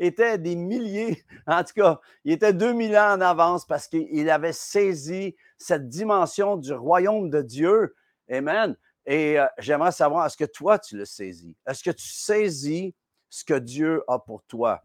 était 0.00 0.38
des 0.38 0.56
milliers, 0.56 1.24
en 1.46 1.62
tout 1.62 1.74
cas, 1.76 2.00
il 2.24 2.32
était 2.32 2.52
2000 2.52 2.96
ans 2.96 3.14
en 3.14 3.20
avance 3.20 3.66
parce 3.66 3.86
qu'il 3.86 4.30
avait 4.30 4.52
saisi 4.52 5.36
cette 5.58 5.88
dimension 5.88 6.56
du 6.56 6.72
royaume 6.72 7.30
de 7.30 7.42
Dieu. 7.42 7.94
Amen. 8.30 8.76
Et 9.06 9.38
euh, 9.38 9.46
j'aimerais 9.58 9.92
savoir, 9.92 10.26
est-ce 10.26 10.36
que 10.36 10.44
toi, 10.44 10.78
tu 10.78 10.96
le 10.96 11.04
saisis? 11.04 11.56
Est-ce 11.66 11.82
que 11.82 11.90
tu 11.90 12.08
saisis 12.08 12.94
ce 13.28 13.44
que 13.44 13.54
Dieu 13.54 14.02
a 14.08 14.18
pour 14.18 14.42
toi? 14.44 14.82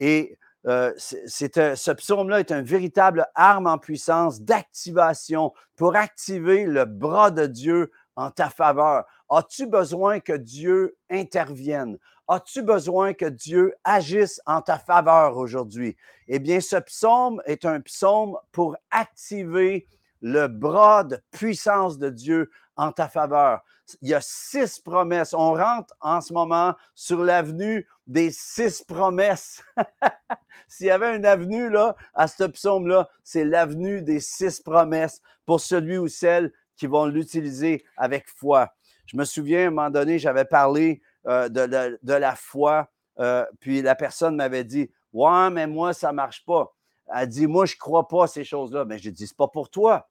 Et 0.00 0.38
euh, 0.66 0.92
ce 0.96 1.92
psaume-là 1.92 2.40
est 2.40 2.52
un 2.52 2.62
véritable 2.62 3.26
arme 3.34 3.66
en 3.66 3.78
puissance 3.78 4.42
d'activation 4.42 5.52
pour 5.76 5.96
activer 5.96 6.64
le 6.64 6.84
bras 6.84 7.30
de 7.30 7.46
Dieu 7.46 7.90
en 8.16 8.30
ta 8.30 8.50
faveur. 8.50 9.04
As-tu 9.30 9.66
besoin 9.66 10.20
que 10.20 10.32
Dieu 10.32 10.96
intervienne? 11.10 11.98
As-tu 12.30 12.60
besoin 12.60 13.14
que 13.14 13.24
Dieu 13.24 13.74
agisse 13.84 14.38
en 14.44 14.60
ta 14.60 14.78
faveur 14.78 15.38
aujourd'hui? 15.38 15.96
Eh 16.26 16.38
bien, 16.38 16.60
ce 16.60 16.76
psaume 16.76 17.40
est 17.46 17.64
un 17.64 17.80
psaume 17.80 18.36
pour 18.52 18.76
activer 18.90 19.88
le 20.20 20.46
bras 20.46 21.04
de 21.04 21.18
puissance 21.30 21.96
de 21.96 22.10
Dieu 22.10 22.50
en 22.76 22.92
ta 22.92 23.08
faveur. 23.08 23.62
Il 24.02 24.10
y 24.10 24.14
a 24.14 24.20
six 24.20 24.78
promesses. 24.78 25.32
On 25.32 25.54
rentre 25.54 25.94
en 26.02 26.20
ce 26.20 26.34
moment 26.34 26.74
sur 26.94 27.24
l'avenue 27.24 27.88
des 28.06 28.30
six 28.30 28.84
promesses. 28.84 29.62
S'il 30.68 30.88
y 30.88 30.90
avait 30.90 31.16
une 31.16 31.24
avenue 31.24 31.70
là, 31.70 31.96
à 32.12 32.28
ce 32.28 32.44
psaume-là, 32.44 33.08
c'est 33.24 33.46
l'avenue 33.46 34.02
des 34.02 34.20
six 34.20 34.60
promesses 34.60 35.22
pour 35.46 35.62
celui 35.62 35.96
ou 35.96 36.08
celle 36.08 36.52
qui 36.76 36.86
vont 36.86 37.06
l'utiliser 37.06 37.86
avec 37.96 38.28
foi. 38.28 38.74
Je 39.06 39.16
me 39.16 39.24
souviens, 39.24 39.64
à 39.64 39.66
un 39.68 39.70
moment 39.70 39.90
donné, 39.90 40.18
j'avais 40.18 40.44
parlé 40.44 41.00
euh, 41.28 41.48
de, 41.48 42.12
la 42.12 42.34
foi, 42.34 42.88
euh, 43.18 43.44
puis 43.60 43.82
la 43.82 43.94
personne 43.94 44.36
m'avait 44.36 44.64
dit 44.64 44.90
Ouais, 45.12 45.50
mais 45.50 45.66
moi, 45.66 45.92
ça 45.92 46.08
ne 46.08 46.16
marche 46.16 46.44
pas. 46.44 46.74
Elle 47.14 47.28
dit 47.28 47.46
Moi, 47.46 47.66
je 47.66 47.74
ne 47.74 47.78
crois 47.78 48.08
pas 48.08 48.24
à 48.24 48.26
ces 48.26 48.44
choses-là. 48.44 48.84
Mais 48.84 48.98
j'ai 48.98 49.10
dit 49.10 49.26
C'est 49.26 49.36
pas 49.36 49.48
pour 49.48 49.70
toi. 49.70 50.08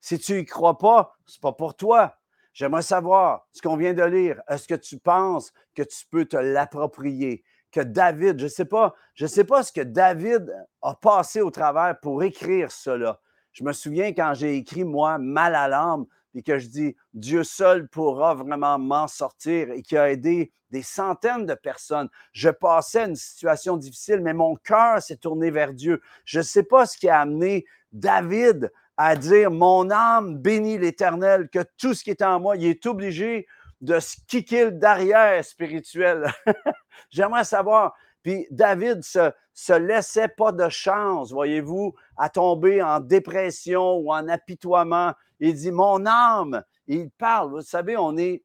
Si 0.00 0.18
tu 0.18 0.34
n'y 0.34 0.44
crois 0.44 0.78
pas, 0.78 1.14
c'est 1.26 1.40
pas 1.40 1.52
pour 1.52 1.76
toi. 1.76 2.14
J'aimerais 2.52 2.82
savoir 2.82 3.46
ce 3.52 3.62
qu'on 3.62 3.76
vient 3.76 3.94
de 3.94 4.02
lire. 4.02 4.42
Est-ce 4.48 4.66
que 4.66 4.74
tu 4.74 4.98
penses 4.98 5.52
que 5.74 5.82
tu 5.82 6.06
peux 6.10 6.24
te 6.24 6.36
l'approprier? 6.36 7.44
Que 7.70 7.80
David, 7.80 8.38
je 8.38 8.44
ne 8.44 8.48
sais 8.50 8.64
pas, 8.64 8.94
je 9.14 9.26
sais 9.26 9.44
pas 9.44 9.62
ce 9.62 9.72
que 9.72 9.80
David 9.80 10.52
a 10.82 10.94
passé 10.94 11.40
au 11.40 11.50
travers 11.50 11.98
pour 12.00 12.22
écrire 12.22 12.72
cela. 12.72 13.20
Je 13.52 13.64
me 13.64 13.72
souviens 13.72 14.12
quand 14.12 14.34
j'ai 14.34 14.56
écrit, 14.56 14.84
moi, 14.84 15.18
mal 15.18 15.54
à 15.54 15.68
l'âme, 15.68 16.06
et 16.34 16.42
que 16.42 16.58
je 16.58 16.68
dis 16.68 16.96
Dieu 17.14 17.44
seul 17.44 17.88
pourra 17.88 18.34
vraiment 18.34 18.78
m'en 18.78 19.08
sortir 19.08 19.70
et 19.70 19.82
qui 19.82 19.96
a 19.96 20.10
aidé 20.10 20.52
des 20.70 20.82
centaines 20.82 21.46
de 21.46 21.54
personnes. 21.54 22.08
Je 22.32 22.50
passais 22.50 23.04
une 23.04 23.16
situation 23.16 23.76
difficile, 23.76 24.20
mais 24.20 24.34
mon 24.34 24.56
cœur 24.56 25.02
s'est 25.02 25.16
tourné 25.16 25.50
vers 25.50 25.72
Dieu. 25.72 26.00
Je 26.24 26.38
ne 26.38 26.44
sais 26.44 26.62
pas 26.62 26.86
ce 26.86 26.96
qui 26.96 27.08
a 27.08 27.20
amené 27.20 27.64
David 27.92 28.70
à 28.96 29.16
dire 29.16 29.50
Mon 29.50 29.90
âme 29.90 30.36
bénit 30.36 30.78
l'Éternel, 30.78 31.48
que 31.48 31.64
tout 31.78 31.94
ce 31.94 32.04
qui 32.04 32.10
est 32.10 32.22
en 32.22 32.38
moi, 32.38 32.56
il 32.56 32.66
est 32.66 32.86
obligé 32.86 33.46
de 33.80 33.98
se 33.98 34.16
kicker 34.28 34.72
derrière 34.72 35.42
spirituel. 35.44 36.30
J'aimerais 37.10 37.44
savoir. 37.44 37.94
Puis 38.22 38.46
David 38.50 39.02
se, 39.02 39.32
se 39.54 39.72
laissait 39.72 40.28
pas 40.28 40.52
de 40.52 40.68
chance, 40.68 41.32
voyez-vous, 41.32 41.94
à 42.16 42.28
tomber 42.28 42.82
en 42.82 43.00
dépression 43.00 43.96
ou 43.96 44.12
en 44.12 44.28
apitoiement. 44.28 45.14
Il 45.40 45.54
dit 45.54 45.72
Mon 45.72 46.06
âme, 46.06 46.62
il 46.86 47.10
parle. 47.10 47.50
Vous 47.50 47.62
savez, 47.62 47.96
on 47.96 48.16
est 48.16 48.44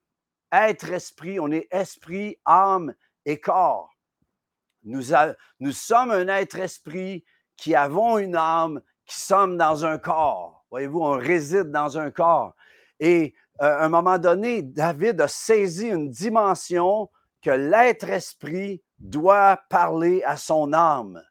être-esprit, 0.51 1.39
on 1.39 1.51
est 1.51 1.67
esprit, 1.71 2.37
âme 2.45 2.93
et 3.25 3.39
corps. 3.39 3.91
Nous, 4.83 5.01
sommes 5.71 6.11
un 6.11 6.27
être-esprit 6.27 7.25
qui 7.57 7.75
avons 7.75 8.17
une 8.19 8.35
âme 8.35 8.81
qui 9.05 9.19
sommes 9.19 9.57
dans 9.57 9.85
un 9.85 9.97
corps. 9.97 10.65
Voyez-vous, 10.69 10.99
on 10.99 11.17
réside 11.17 11.71
dans 11.71 11.97
un 11.97 12.11
corps. 12.11 12.53
Et 12.99 13.33
euh, 13.61 13.65
à 13.65 13.85
un 13.85 13.89
moment 13.89 14.19
donné, 14.19 14.61
David 14.61 15.21
a 15.21 15.27
saisi 15.27 15.87
une 15.87 16.09
dimension 16.09 17.09
que 17.41 17.49
l'être-esprit 17.49 18.83
doit 18.99 19.59
parler 19.69 20.23
à 20.23 20.37
son 20.37 20.71
âme. 20.73 21.21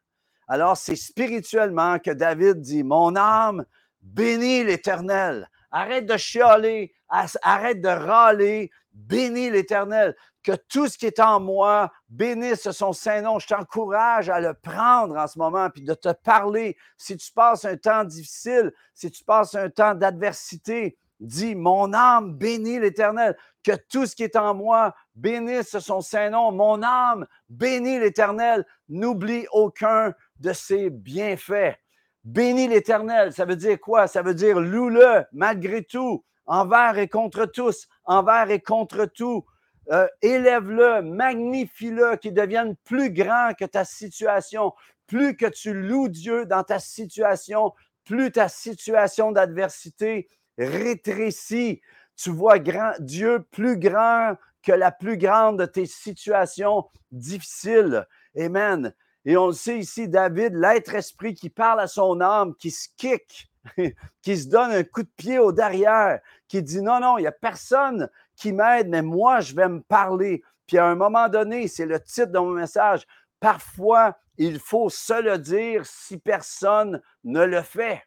Alors, 0.47 0.77
c'est 0.77 0.95
spirituellement 0.95 1.99
que 1.99 2.11
David 2.11 2.61
dit, 2.61 2.83
mon 2.83 3.15
âme 3.15 3.65
bénit 4.01 4.63
l'Éternel. 4.63 5.49
Arrête 5.71 6.05
de 6.05 6.17
chialer, 6.17 6.93
arrête 7.09 7.81
de 7.81 7.89
râler, 7.89 8.71
bénis 8.93 9.49
l'Éternel 9.49 10.15
que 10.45 10.51
tout 10.69 10.87
ce 10.87 10.97
qui 10.97 11.07
est 11.07 11.19
en 11.19 11.39
moi 11.39 11.91
bénisse 12.07 12.69
son 12.69 12.93
Saint-Nom. 12.93 13.39
Je 13.39 13.47
t'encourage 13.47 14.29
à 14.29 14.39
le 14.39 14.53
prendre 14.53 15.17
en 15.17 15.27
ce 15.27 15.39
moment, 15.39 15.69
puis 15.71 15.81
de 15.81 15.95
te 15.95 16.13
parler. 16.13 16.77
Si 16.97 17.17
tu 17.17 17.31
passes 17.31 17.65
un 17.65 17.75
temps 17.77 18.03
difficile, 18.03 18.71
si 18.93 19.09
tu 19.09 19.23
passes 19.23 19.55
un 19.55 19.69
temps 19.69 19.95
d'adversité, 19.95 20.97
dis, 21.19 21.55
mon 21.55 21.93
âme 21.93 22.35
bénit 22.35 22.79
l'Éternel. 22.79 23.35
Que 23.63 23.71
tout 23.89 24.05
ce 24.05 24.15
qui 24.15 24.21
est 24.23 24.35
en 24.35 24.53
moi 24.53 24.93
bénisse 25.15 25.79
son 25.79 26.01
Saint-Nom. 26.01 26.51
Mon 26.51 26.83
âme 26.83 27.25
bénit 27.49 27.99
l'Éternel. 27.99 28.63
N'oublie 28.87 29.47
aucun 29.51 30.13
de 30.39 30.53
ses 30.53 30.91
bienfaits. 30.91 31.75
Bénis 32.25 32.67
l'Éternel, 32.67 33.33
ça 33.33 33.45
veut 33.45 33.55
dire 33.55 33.79
quoi? 33.79 34.07
Ça 34.07 34.21
veut 34.21 34.33
dire 34.33 34.59
loue-le 34.59 35.23
malgré 35.31 35.83
tout, 35.83 36.25
envers 36.45 36.97
et 36.97 37.07
contre 37.07 37.45
tous, 37.45 37.87
envers 38.03 38.49
et 38.49 38.59
contre 38.59 39.05
tout 39.05 39.45
euh, 39.91 40.07
élève-le, 40.21 41.03
magnifie-le, 41.03 42.15
qu'il 42.15 42.33
devienne 42.33 42.75
plus 42.83 43.11
grand 43.11 43.53
que 43.57 43.65
ta 43.65 43.85
situation. 43.85 44.73
Plus 45.07 45.37
que 45.37 45.45
tu 45.45 45.73
loues 45.73 46.09
Dieu 46.09 46.45
dans 46.45 46.63
ta 46.63 46.79
situation, 46.79 47.71
plus 48.03 48.31
ta 48.31 48.49
situation 48.49 49.31
d'adversité 49.31 50.27
rétrécit. 50.57 51.81
Tu 52.15 52.31
vois 52.31 52.57
grand, 52.59 52.93
Dieu 52.99 53.45
plus 53.51 53.77
grand 53.77 54.35
que 54.63 54.71
la 54.71 54.91
plus 54.91 55.17
grande 55.17 55.59
de 55.59 55.65
tes 55.65 55.85
situations 55.85 56.85
difficiles. 57.11 58.07
Amen. 58.35 58.93
Et 59.25 59.37
on 59.37 59.47
le 59.47 59.53
sait 59.53 59.79
ici, 59.79 60.07
David, 60.07 60.53
l'être 60.53 60.93
esprit 60.93 61.33
qui 61.33 61.49
parle 61.49 61.79
à 61.79 61.87
son 61.87 62.21
âme, 62.21 62.55
qui 62.55 62.69
se 62.69 62.89
kick, 62.95 63.51
qui 64.21 64.37
se 64.37 64.47
donne 64.47 64.71
un 64.71 64.83
coup 64.83 65.01
de 65.01 65.09
pied 65.17 65.39
au 65.39 65.51
derrière, 65.51 66.19
qui 66.47 66.61
dit 66.61 66.81
non, 66.81 66.99
non, 66.99 67.17
il 67.17 67.21
n'y 67.21 67.27
a 67.27 67.31
personne 67.31 68.09
qui 68.35 68.53
m'aide, 68.53 68.87
mais 68.89 69.01
moi, 69.01 69.39
je 69.39 69.55
vais 69.55 69.67
me 69.67 69.81
parler. 69.81 70.43
Puis 70.67 70.77
à 70.77 70.85
un 70.85 70.95
moment 70.95 71.27
donné, 71.27 71.67
c'est 71.67 71.85
le 71.85 71.99
titre 71.99 72.31
de 72.31 72.39
mon 72.39 72.51
message, 72.51 73.07
parfois, 73.39 74.17
il 74.37 74.59
faut 74.59 74.89
se 74.89 75.21
le 75.21 75.37
dire 75.37 75.85
si 75.85 76.17
personne 76.17 77.01
ne 77.23 77.43
le 77.43 77.61
fait. 77.61 78.03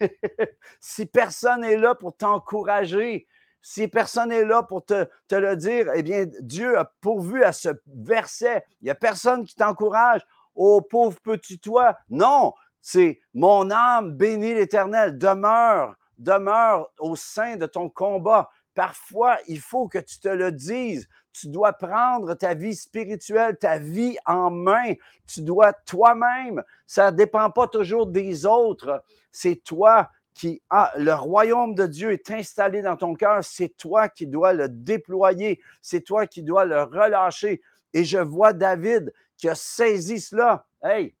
si 0.80 1.06
personne 1.06 1.64
est 1.64 1.78
là 1.78 1.94
pour 1.94 2.16
t'encourager, 2.16 3.26
si 3.62 3.88
personne 3.88 4.30
n'est 4.30 4.44
là 4.44 4.62
pour 4.62 4.84
te, 4.84 5.06
te, 5.28 5.34
le 5.34 5.56
dire, 5.56 5.90
eh 5.94 6.02
bien, 6.02 6.26
Dieu 6.40 6.78
a 6.78 6.92
pourvu 7.00 7.44
à 7.44 7.52
ce 7.52 7.68
verset. 7.86 8.64
Il 8.80 8.84
n'y 8.84 8.90
a 8.90 8.94
personne 8.94 9.44
qui 9.44 9.54
t'encourage. 9.54 10.22
Oh, 10.54 10.80
pauvre 10.80 11.18
petit 11.20 11.58
toi. 11.58 11.96
Non, 12.08 12.52
c'est 12.80 13.20
mon 13.34 13.70
âme 13.70 14.12
bénit 14.12 14.54
l'Éternel. 14.54 15.18
Demeure, 15.18 15.94
demeure 16.18 16.90
au 16.98 17.16
sein 17.16 17.56
de 17.56 17.66
ton 17.66 17.88
combat. 17.88 18.50
Parfois, 18.74 19.38
il 19.48 19.60
faut 19.60 19.88
que 19.88 19.98
tu 19.98 20.20
te 20.20 20.28
le 20.28 20.52
dises. 20.52 21.08
Tu 21.32 21.48
dois 21.48 21.72
prendre 21.72 22.34
ta 22.34 22.54
vie 22.54 22.74
spirituelle, 22.74 23.56
ta 23.58 23.78
vie 23.78 24.16
en 24.26 24.50
main. 24.50 24.94
Tu 25.26 25.42
dois 25.42 25.72
toi-même. 25.72 26.62
Ça 26.86 27.10
ne 27.10 27.16
dépend 27.16 27.50
pas 27.50 27.68
toujours 27.68 28.06
des 28.06 28.46
autres. 28.46 29.04
C'est 29.32 29.56
toi 29.56 30.10
qui 30.34 30.62
a 30.70 30.92
le 30.96 31.12
royaume 31.12 31.74
de 31.74 31.86
Dieu 31.86 32.12
est 32.12 32.30
installé 32.30 32.82
dans 32.82 32.96
ton 32.96 33.14
cœur. 33.14 33.44
C'est 33.44 33.76
toi 33.76 34.08
qui 34.08 34.26
dois 34.26 34.52
le 34.52 34.68
déployer. 34.68 35.60
C'est 35.82 36.00
toi 36.02 36.26
qui 36.26 36.42
dois 36.42 36.64
le 36.64 36.82
relâcher. 36.82 37.60
Et 37.92 38.04
je 38.04 38.18
vois 38.18 38.52
David 38.52 39.12
qui 39.40 39.48
a 39.48 39.54
saisi 39.54 40.20
cela. 40.20 40.66
Hey, 40.82 41.14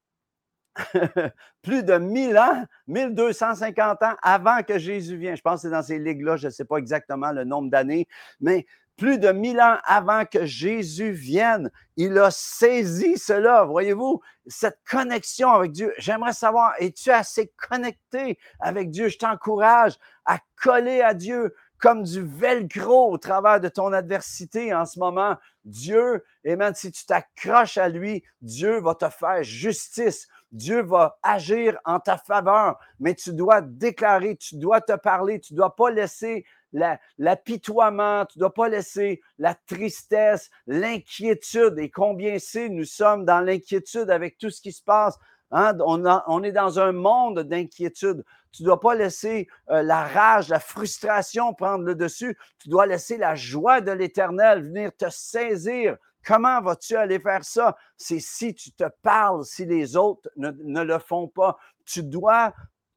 plus 1.62 1.82
de 1.82 1.98
1000 1.98 2.38
ans, 2.38 2.64
1250 2.86 4.02
ans 4.02 4.14
avant 4.22 4.62
que 4.62 4.78
Jésus 4.78 5.16
vienne. 5.16 5.36
Je 5.36 5.42
pense 5.42 5.62
que 5.62 5.68
c'est 5.68 5.74
dans 5.74 5.82
ces 5.82 5.98
ligues-là, 5.98 6.36
je 6.36 6.46
ne 6.46 6.52
sais 6.52 6.64
pas 6.64 6.76
exactement 6.76 7.32
le 7.32 7.44
nombre 7.44 7.70
d'années, 7.70 8.06
mais 8.40 8.66
plus 8.96 9.18
de 9.18 9.32
1000 9.32 9.60
ans 9.60 9.78
avant 9.84 10.26
que 10.26 10.44
Jésus 10.44 11.12
vienne, 11.12 11.70
il 11.96 12.18
a 12.18 12.30
saisi 12.30 13.16
cela. 13.16 13.64
Voyez-vous, 13.64 14.20
cette 14.46 14.78
connexion 14.88 15.50
avec 15.50 15.72
Dieu. 15.72 15.94
J'aimerais 15.96 16.34
savoir, 16.34 16.74
es-tu 16.78 17.10
assez 17.10 17.50
connecté 17.56 18.38
avec 18.60 18.90
Dieu? 18.90 19.08
Je 19.08 19.16
t'encourage 19.16 19.94
à 20.26 20.38
coller 20.62 21.00
à 21.00 21.14
Dieu 21.14 21.54
comme 21.80 22.02
du 22.02 22.22
velcro 22.22 23.10
au 23.10 23.18
travers 23.18 23.60
de 23.60 23.68
ton 23.68 23.92
adversité 23.92 24.74
en 24.74 24.84
ce 24.84 24.98
moment. 24.98 25.36
Dieu, 25.64 26.24
et 26.44 26.56
même 26.56 26.74
si 26.74 26.92
tu 26.92 27.04
t'accroches 27.06 27.78
à 27.78 27.88
lui, 27.88 28.22
Dieu 28.42 28.80
va 28.80 28.94
te 28.94 29.08
faire 29.08 29.42
justice. 29.42 30.28
Dieu 30.52 30.82
va 30.82 31.18
agir 31.22 31.78
en 31.84 32.00
ta 32.00 32.18
faveur, 32.18 32.78
mais 32.98 33.14
tu 33.14 33.32
dois 33.32 33.60
déclarer, 33.60 34.36
tu 34.36 34.56
dois 34.56 34.80
te 34.80 34.96
parler, 34.96 35.40
tu 35.40 35.54
ne 35.54 35.58
dois 35.58 35.76
pas 35.76 35.90
laisser 35.90 36.44
l'apitoiement, 37.18 38.26
tu 38.26 38.38
ne 38.38 38.40
dois 38.40 38.54
pas 38.54 38.68
laisser 38.68 39.20
la 39.38 39.54
tristesse, 39.54 40.50
l'inquiétude. 40.66 41.78
Et 41.78 41.90
combien 41.90 42.38
c'est, 42.38 42.68
nous 42.68 42.84
sommes 42.84 43.24
dans 43.24 43.40
l'inquiétude 43.40 44.10
avec 44.10 44.38
tout 44.38 44.50
ce 44.50 44.60
qui 44.60 44.72
se 44.72 44.82
passe. 44.82 45.18
Hein? 45.50 45.76
On, 45.84 46.42
est 46.42 46.52
dans 46.52 46.78
un 46.78 46.92
monde 46.92 47.40
d'inquiétude. 47.40 48.24
Tu 48.52 48.62
ne 48.62 48.66
dois 48.66 48.80
pas 48.80 48.94
laisser 48.94 49.48
euh, 49.70 49.82
la 49.82 50.04
rage, 50.04 50.48
la 50.48 50.60
frustration 50.60 51.54
prendre 51.54 51.84
le 51.84 51.94
dessus. 51.94 52.36
Tu 52.58 52.68
dois 52.68 52.86
laisser 52.86 53.16
la 53.16 53.34
joie 53.34 53.80
de 53.80 53.92
l'Éternel 53.92 54.64
venir 54.64 54.90
te 54.96 55.08
saisir 55.08 55.96
Comment 56.24 56.60
vas-tu 56.60 56.96
aller 56.96 57.18
faire 57.18 57.44
ça? 57.44 57.76
C'est 57.96 58.20
si 58.20 58.54
tu 58.54 58.72
te 58.72 58.84
parles, 59.02 59.44
si 59.44 59.64
les 59.64 59.96
autres 59.96 60.28
ne 60.36 60.82
le 60.82 60.98
font 60.98 61.28
pas. 61.28 61.58
Tu 61.84 62.02
dois 62.02 62.52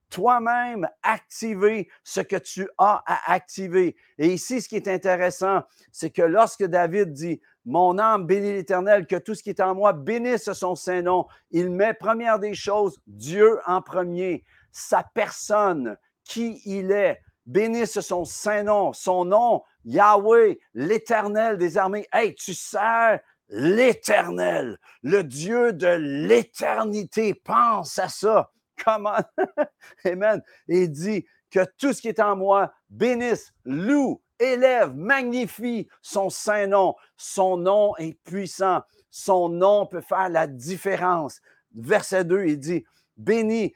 toi-même 0.10 0.88
activer 1.02 1.90
ce 2.04 2.22
que 2.22 2.36
tu 2.36 2.70
as 2.78 3.04
à 3.06 3.34
activer. 3.34 3.96
Et 4.20 4.28
ici, 4.28 4.62
ce 4.62 4.70
qui 4.70 4.76
est 4.76 4.88
intéressant, 4.88 5.64
c'est 5.92 6.12
que 6.12 6.22
lorsque 6.22 6.66
David 6.66 7.14
dit, 7.14 7.42
mon 7.66 7.98
âme 7.98 8.26
bénit 8.26 8.54
l'Éternel, 8.54 9.08
que 9.08 9.16
tout 9.16 9.36
ce 9.36 9.44
qui 9.44 9.50
est 9.50 9.62
en 9.62 9.76
moi 9.76 9.94
bénisse 9.94 10.52
son 10.54 10.76
Saint-Nom, 10.76 11.28
il 11.52 11.70
met 11.70 11.94
première 11.94 12.40
des 12.40 12.54
choses, 12.54 13.00
Dieu 13.08 13.60
en 13.66 13.82
premier, 13.82 14.44
sa 14.72 15.04
personne, 15.14 15.98
qui 16.26 16.62
il 16.66 16.92
est, 16.92 17.22
bénisse 17.46 18.00
son 18.02 18.26
Saint-Nom, 18.26 18.94
son 18.94 19.26
nom, 19.26 19.64
Yahweh, 19.86 20.60
l'Éternel 20.74 21.58
des 21.58 21.78
armées. 21.78 22.08
Hey, 22.12 22.36
tu 22.36 22.54
sers 22.54 23.20
l'Éternel, 23.50 24.78
le 25.02 25.24
Dieu 25.24 25.74
de 25.74 25.88
l'éternité. 25.88 27.34
Pense 27.34 28.00
à 28.00 28.10
ça. 28.10 28.52
Comment? 28.84 29.20
Amen. 30.06 30.42
Il 30.68 30.92
dit 30.92 31.26
que 31.54 31.66
tout 31.78 31.94
ce 31.94 32.02
qui 32.02 32.08
est 32.08 32.20
en 32.20 32.36
moi 32.36 32.74
bénisse, 32.90 33.54
loue, 33.64 34.20
élève, 34.40 34.94
magnifie 34.96 35.88
son 36.02 36.32
saint 36.32 36.66
nom. 36.66 36.96
Son 37.16 37.58
nom 37.58 37.96
est 37.98 38.20
puissant. 38.24 38.82
Son 39.12 39.50
nom 39.50 39.86
peut 39.86 40.02
faire 40.02 40.30
la 40.30 40.48
différence. 40.48 41.40
Verset 41.76 42.26
2, 42.26 42.46
il 42.46 42.60
dit, 42.60 42.84
béni, 43.18 43.72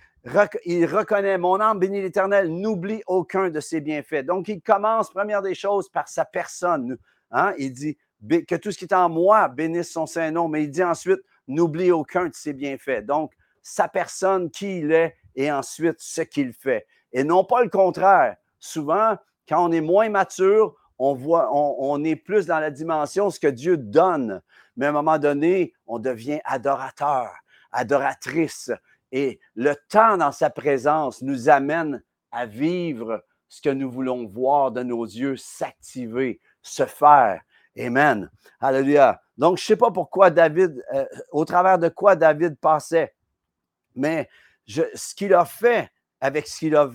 il 0.66 0.86
reconnaît, 0.88 1.38
mon 1.38 1.60
âme 1.60 1.78
bénit 1.78 2.02
l'Éternel, 2.02 2.52
n'oublie 2.52 3.04
aucun 3.06 3.50
de 3.50 3.60
ses 3.60 3.80
bienfaits. 3.80 4.26
Donc, 4.26 4.48
il 4.48 4.60
commence, 4.60 5.12
première 5.12 5.44
des 5.44 5.54
choses, 5.56 5.88
par 5.88 6.08
sa 6.08 6.26
personne. 6.26 6.98
Hein? 7.30 7.54
Il 7.60 7.74
dit 7.74 7.96
que 8.48 8.56
tout 8.56 8.72
ce 8.72 8.80
qui 8.80 8.86
est 8.86 8.94
en 8.94 9.08
moi 9.08 9.48
bénisse 9.50 9.92
son 9.92 10.08
saint 10.08 10.32
nom, 10.32 10.48
mais 10.48 10.64
il 10.64 10.72
dit 10.72 10.84
ensuite, 10.84 11.22
n'oublie 11.48 11.92
aucun 11.92 12.26
de 12.26 12.34
ses 12.34 12.54
bienfaits. 12.54 13.06
Donc, 13.06 13.34
sa 13.62 13.88
personne, 13.88 14.50
qui 14.50 14.80
il 14.80 14.92
est, 14.92 15.16
et 15.36 15.52
ensuite 15.52 15.98
ce 16.00 16.22
qu'il 16.22 16.52
fait. 16.52 16.88
Et 17.14 17.24
non 17.24 17.44
pas 17.44 17.64
le 17.64 17.70
contraire. 17.70 18.36
Souvent, 18.60 19.18
quand 19.48 19.66
on 19.66 19.72
est 19.72 19.82
moins 19.82 20.10
mature, 20.10 20.76
on 21.00 21.14
voit, 21.14 21.50
on, 21.54 22.04
est 22.04 22.16
plus 22.16 22.48
dans 22.48 22.60
la 22.60 22.72
dimension 22.72 23.30
ce 23.30 23.40
que 23.40 23.48
Dieu 23.48 23.78
donne. 23.78 24.42
Mais 24.76 24.88
à 24.88 24.90
un 24.90 24.94
moment 24.94 25.20
donné, 25.20 25.74
on 25.86 26.00
devient 26.00 26.40
adorateur, 26.44 27.30
adoratrice. 27.72 28.72
Et 29.12 29.40
le 29.56 29.76
temps 29.90 30.18
dans 30.18 30.32
sa 30.32 30.50
présence 30.50 31.22
nous 31.22 31.50
amène 31.50 32.04
à 32.32 32.46
vivre 32.46 33.24
ce 33.48 33.62
que 33.62 33.70
nous 33.70 33.90
voulons 33.90 34.26
voir 34.26 34.72
de 34.72 34.84
nos 34.84 35.06
yeux 35.06 35.38
s'activer, 35.38 36.42
se 36.62 36.86
faire. 36.86 37.42
Amen. 37.80 38.30
Alléluia. 38.60 39.22
Donc, 39.38 39.58
je 39.58 39.64
ne 39.64 39.68
sais 39.68 39.76
pas 39.78 39.92
pourquoi 39.92 40.32
David, 40.32 40.84
euh, 40.94 41.06
au 41.32 41.46
travers 41.46 41.78
de 41.78 41.90
quoi 41.90 42.16
David 42.16 42.58
passait 42.60 43.14
mais 43.98 44.30
ce 44.68 45.16
qu'il 45.16 45.34
a 45.34 45.44
fait 45.44 45.90
avec 46.22 46.48
ce 46.48 46.60
qu'il 46.60 46.76
a, 46.76 46.90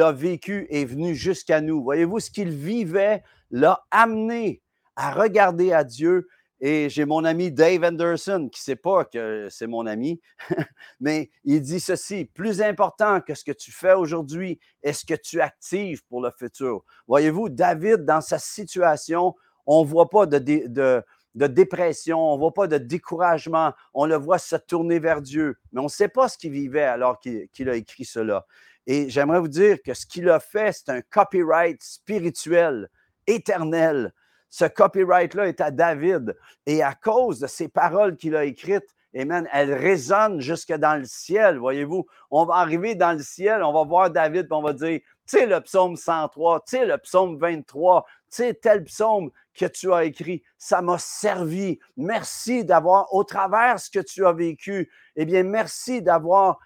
euh, 0.00 0.12
vécu 0.12 0.66
est 0.70 0.84
venu 0.84 1.14
jusqu'à 1.14 1.60
nous. 1.60 1.82
Voyez-vous, 1.82 2.20
ce 2.20 2.30
qu'il 2.30 2.50
vivait 2.50 3.22
l'a 3.50 3.84
amené 3.90 4.62
à 4.96 5.12
regarder 5.12 5.72
à 5.72 5.84
Dieu. 5.84 6.28
Et 6.60 6.88
j'ai 6.90 7.04
mon 7.04 7.24
ami 7.24 7.52
Dave 7.52 7.84
Anderson, 7.84 8.48
qui 8.50 8.60
ne 8.60 8.64
sait 8.64 8.76
pas 8.76 9.04
que 9.04 9.46
c'est 9.48 9.68
mon 9.68 9.86
ami, 9.86 10.20
mais 11.00 11.30
il 11.44 11.60
dit 11.60 11.78
ceci, 11.78 12.24
plus 12.24 12.60
important 12.60 13.20
que 13.20 13.34
ce 13.34 13.44
que 13.44 13.52
tu 13.52 13.70
fais 13.70 13.94
aujourd'hui 13.94 14.58
est 14.82 14.92
ce 14.92 15.06
que 15.06 15.14
tu 15.14 15.40
actives 15.40 16.02
pour 16.08 16.20
le 16.20 16.32
futur. 16.36 16.82
Voyez-vous, 17.06 17.48
David, 17.48 18.04
dans 18.04 18.20
sa 18.20 18.40
situation, 18.40 19.36
on 19.66 19.84
ne 19.84 19.88
voit 19.88 20.10
pas 20.10 20.26
de, 20.26 20.38
de 20.38 21.04
dépression, 21.34 22.32
on 22.32 22.34
ne 22.34 22.38
voit 22.38 22.54
pas 22.54 22.66
de 22.66 22.78
découragement, 22.78 23.72
on 23.94 24.06
le 24.06 24.16
voit 24.16 24.38
se 24.38 24.56
tourner 24.56 24.98
vers 24.98 25.22
Dieu. 25.22 25.56
Mais 25.72 25.80
on 25.80 25.84
ne 25.84 25.88
sait 25.88 26.08
pas 26.08 26.28
ce 26.28 26.38
qu'il 26.38 26.52
vivait 26.52 26.82
alors 26.82 27.20
qu'il 27.20 27.68
a 27.68 27.76
écrit 27.76 28.04
cela. 28.04 28.46
Et 28.86 29.10
j'aimerais 29.10 29.40
vous 29.40 29.48
dire 29.48 29.82
que 29.82 29.92
ce 29.92 30.06
qu'il 30.06 30.30
a 30.30 30.40
fait, 30.40 30.72
c'est 30.72 30.88
un 30.88 31.02
copyright 31.02 31.82
spirituel, 31.82 32.88
éternel. 33.26 34.14
Ce 34.48 34.64
copyright-là 34.64 35.48
est 35.48 35.60
à 35.60 35.70
David. 35.70 36.34
Et 36.64 36.82
à 36.82 36.94
cause 36.94 37.40
de 37.40 37.46
ces 37.46 37.68
paroles 37.68 38.16
qu'il 38.16 38.34
a 38.34 38.44
écrites, 38.44 38.94
Amen. 39.16 39.48
Elles 39.52 39.72
résonnent 39.72 40.40
jusque 40.40 40.72
dans 40.72 40.98
le 40.98 41.04
ciel, 41.04 41.58
voyez-vous. 41.58 42.06
On 42.30 42.44
va 42.44 42.56
arriver 42.56 42.94
dans 42.94 43.12
le 43.12 43.22
ciel, 43.22 43.62
on 43.62 43.72
va 43.72 43.84
voir 43.84 44.10
David, 44.10 44.46
et 44.50 44.54
on 44.54 44.62
va 44.62 44.72
dire, 44.72 45.00
tu 45.26 45.38
sais, 45.38 45.46
le 45.46 45.60
psaume 45.60 45.96
103, 45.96 46.60
tu 46.60 46.76
sais, 46.76 46.86
le 46.86 46.98
psaume 46.98 47.38
23, 47.38 48.04
tu 48.04 48.36
sais, 48.36 48.54
tel 48.54 48.84
psaume, 48.84 49.30
que 49.54 49.66
tu 49.66 49.92
as 49.92 50.04
écrit. 50.04 50.42
Ça 50.56 50.82
m'a 50.82 50.98
servi. 50.98 51.78
Merci 51.96 52.64
d'avoir, 52.64 53.12
au 53.12 53.24
travers 53.24 53.80
ce 53.80 53.90
que 53.90 53.98
tu 53.98 54.24
as 54.26 54.32
vécu, 54.32 54.90
eh 55.16 55.24
bien, 55.24 55.42
merci 55.42 56.00
d'avoir 56.00 56.58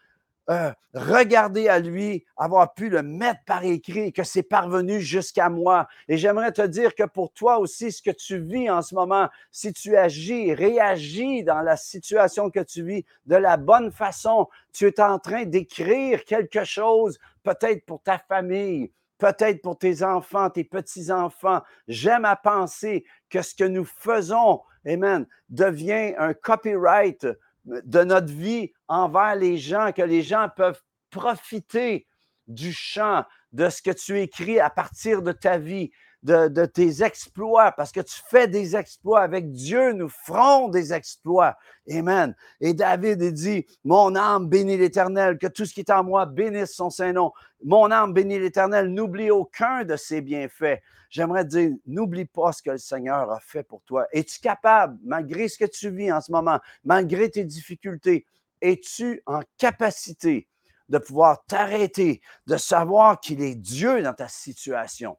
euh, 0.50 0.72
regardé 0.92 1.68
à 1.68 1.78
lui, 1.78 2.24
avoir 2.37 2.74
pu 2.74 2.88
le 2.88 3.02
mettre 3.02 3.40
par 3.46 3.64
écrit, 3.64 4.12
que 4.12 4.24
c'est 4.24 4.42
parvenu 4.42 5.00
jusqu'à 5.00 5.48
moi. 5.48 5.87
Et 6.09 6.16
j'aimerais 6.16 6.50
te 6.50 6.62
dire 6.62 6.94
que 6.94 7.05
pour 7.05 7.33
toi 7.33 7.59
aussi, 7.59 7.92
ce 7.92 8.02
que 8.02 8.11
tu 8.11 8.38
vis 8.38 8.68
en 8.68 8.83
ce 8.83 8.94
moment, 8.94 9.28
si 9.52 9.72
tu 9.72 9.96
agis, 9.96 10.52
réagis 10.52 11.44
dans 11.44 11.61
la 11.61 11.76
situation 11.76 12.50
que 12.50 12.61
tu 12.61 12.85
vis 12.85 13.05
de 13.26 13.37
la 13.37 13.57
bonne 13.57 13.92
façon, 13.92 14.48
tu 14.72 14.87
es 14.87 15.00
en 15.00 15.18
train 15.20 15.44
d'écrire 15.44 16.24
quelque 16.24 16.64
chose, 16.64 17.18
peut-être 17.44 17.87
pour 17.87 18.02
ta 18.02 18.18
famille, 18.18 18.90
peut-être 19.18 19.62
pour 19.62 19.78
tes 19.78 20.02
enfants, 20.02 20.50
tes 20.50 20.64
petits-enfants. 20.64 21.62
J'aime 21.87 22.24
à 22.24 22.35
penser 22.35 23.05
que 23.31 23.42
ce 23.42 23.55
que 23.55 23.64
nous 23.64 23.85
faisons, 23.85 24.61
Amen, 24.85 25.26
devient 25.48 26.14
un 26.18 26.35
copyright 26.35 27.26
de 27.64 28.05
notre 28.05 28.33
vie 28.33 28.72
envers 28.88 29.37
les 29.37 29.59
gens, 29.59 29.92
que 29.92 30.03
les 30.03 30.22
gens 30.22 30.48
peuvent 30.55 30.81
profiter 31.11 32.07
du 32.46 32.72
chant, 32.72 33.25
de 33.53 33.68
ce 33.68 33.83
que 33.83 33.90
tu 33.90 34.20
écris 34.20 34.59
à 34.59 34.70
partir 34.70 35.22
de 35.22 35.33
ta 35.33 35.59
vie 35.59 35.90
de, 36.22 36.66
tes 36.66 37.02
exploits, 37.02 37.72
parce 37.72 37.90
que 37.90 38.00
tu 38.00 38.20
fais 38.28 38.46
des 38.46 38.76
exploits 38.76 39.22
avec 39.22 39.50
Dieu, 39.50 39.92
nous 39.92 40.08
ferons 40.08 40.68
des 40.68 40.92
exploits. 40.92 41.56
Amen. 41.90 42.35
Et 42.61 42.74
David, 42.74 43.20
dit, 43.32 43.66
mon 43.85 44.14
âme 44.14 44.48
bénit 44.48 44.76
l'Éternel, 44.76 45.38
que 45.38 45.48
tout 45.48 45.66
ce 45.66 45.74
qui 45.74 45.80
est 45.80 45.90
en 45.90 46.04
moi 46.04 46.26
bénisse 46.26 46.74
son 46.74 46.90
Saint-Nom. 46.90 47.32
Mon 47.64 47.90
âme 47.90 48.12
bénit 48.12 48.38
l'Éternel, 48.38 48.88
n'oublie 48.88 49.30
aucun 49.30 49.85
de 49.85 49.96
ses 49.96 50.20
bienfaits. 50.20 50.80
J'aimerais 51.11 51.44
dire, 51.44 51.72
n'oublie 51.87 52.24
pas 52.24 52.52
ce 52.52 52.62
que 52.62 52.70
le 52.70 52.78
Seigneur 52.78 53.30
a 53.30 53.40
fait 53.40 53.64
pour 53.64 53.82
toi. 53.82 54.06
Es-tu 54.12 54.40
capable, 54.40 54.98
malgré 55.04 55.48
ce 55.48 55.58
que 55.58 55.64
tu 55.64 55.90
vis 55.90 56.12
en 56.12 56.20
ce 56.20 56.30
moment, 56.30 56.58
malgré 56.85 57.30
tes 57.30 57.44
difficultés, 57.44 58.26
es-tu 58.61 59.22
en 59.26 59.40
capacité 59.58 60.48
de 60.88 60.98
pouvoir 60.98 61.44
t'arrêter, 61.46 62.20
de 62.46 62.56
savoir 62.56 63.18
qu'il 63.18 63.42
est 63.42 63.56
Dieu 63.56 64.02
dans 64.02 64.14
ta 64.14 64.28
situation? 64.28 65.18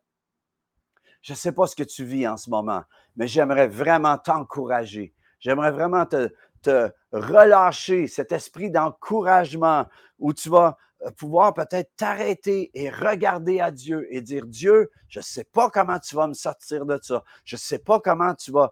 Je 1.23 1.31
ne 1.31 1.37
sais 1.37 1.53
pas 1.53 1.65
ce 1.67 1.75
que 1.75 1.83
tu 1.83 2.03
vis 2.03 2.27
en 2.27 2.37
ce 2.37 2.49
moment, 2.49 2.83
mais 3.15 3.27
j'aimerais 3.27 3.67
vraiment 3.67 4.17
t'encourager. 4.17 5.13
J'aimerais 5.39 5.71
vraiment 5.71 6.05
te, 6.05 6.29
relâcher 7.11 8.07
cet 8.07 8.31
esprit 8.31 8.71
d'encouragement 8.71 9.85
où 10.19 10.33
tu 10.33 10.47
vas 10.49 10.77
euh, 11.01 11.11
pouvoir 11.11 11.53
peut-être 11.53 11.91
t'arrêter 11.97 12.71
et 12.73 12.89
regarder 12.89 13.59
à 13.59 13.69
Dieu 13.69 14.07
et 14.09 14.21
dire, 14.21 14.45
Dieu, 14.45 14.89
je 15.09 15.19
ne 15.19 15.23
sais 15.23 15.43
pas 15.43 15.69
comment 15.69 15.99
tu 15.99 16.15
vas 16.15 16.27
me 16.27 16.33
sortir 16.33 16.85
de 16.85 16.97
ça. 17.01 17.23
Je 17.43 17.57
ne 17.57 17.59
sais 17.59 17.79
pas 17.79 17.99
comment 17.99 18.33
tu 18.33 18.51
vas, 18.51 18.71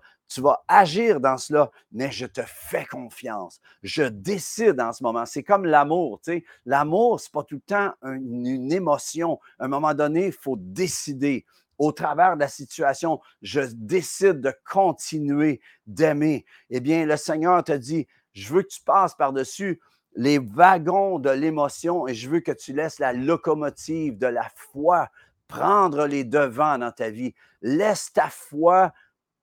agir 0.70 1.20
dans 1.20 1.38
cela, 1.38 1.70
mais 1.92 2.10
je 2.10 2.26
te 2.26 2.42
fais 2.46 2.86
confiance. 2.86 3.60
Je 3.84 4.04
décide 4.04 4.80
en 4.80 4.94
ce 4.94 5.04
moment. 5.04 5.26
C'est 5.26 5.44
comme 5.44 5.66
l'amour. 5.66 6.22
L'amour, 6.66 7.20
ce 7.20 7.28
n'est 7.28 7.32
pas 7.34 7.44
tout 7.44 7.56
le 7.56 7.62
temps 7.62 7.94
une, 8.04 8.48
une 8.48 8.72
émotion. 8.72 9.40
À 9.60 9.66
un 9.66 9.68
moment 9.68 9.94
donné, 9.94 10.28
il 10.28 10.32
faut 10.32 10.56
décider 10.58 11.46
au 11.82 11.92
travers 11.92 12.36
de 12.36 12.42
la 12.42 12.48
situation, 12.48 13.20
je 13.42 13.62
décide 13.74 14.40
de 14.40 14.54
continuer 14.70 15.62
d'aimer, 15.88 16.46
eh 16.70 16.80
bien, 16.80 17.08
le 17.08 17.18
Seigneur 17.18 17.64
te 17.64 17.72
dit, 17.72 18.08
je 18.34 18.54
veux 18.54 18.62
que 18.62 18.68
tu 18.68 18.84
passes 18.84 19.16
par-dessus 19.16 19.82
les 20.14 20.38
wagons 20.38 21.18
de 21.18 21.32
l'émotion 21.32 22.08
et 22.08 22.14
je 22.14 22.30
veux 22.30 22.42
que 22.42 22.52
tu 22.52 22.72
laisses 22.74 23.00
la 23.00 23.14
locomotive 23.14 24.20
de 24.20 24.28
la 24.28 24.48
foi 24.56 25.10
prendre 25.48 26.06
les 26.06 26.24
devants 26.24 26.78
dans 26.78 26.92
ta 26.92 27.10
vie. 27.10 27.34
Laisse 27.64 28.14
ta 28.14 28.30
foi 28.30 28.94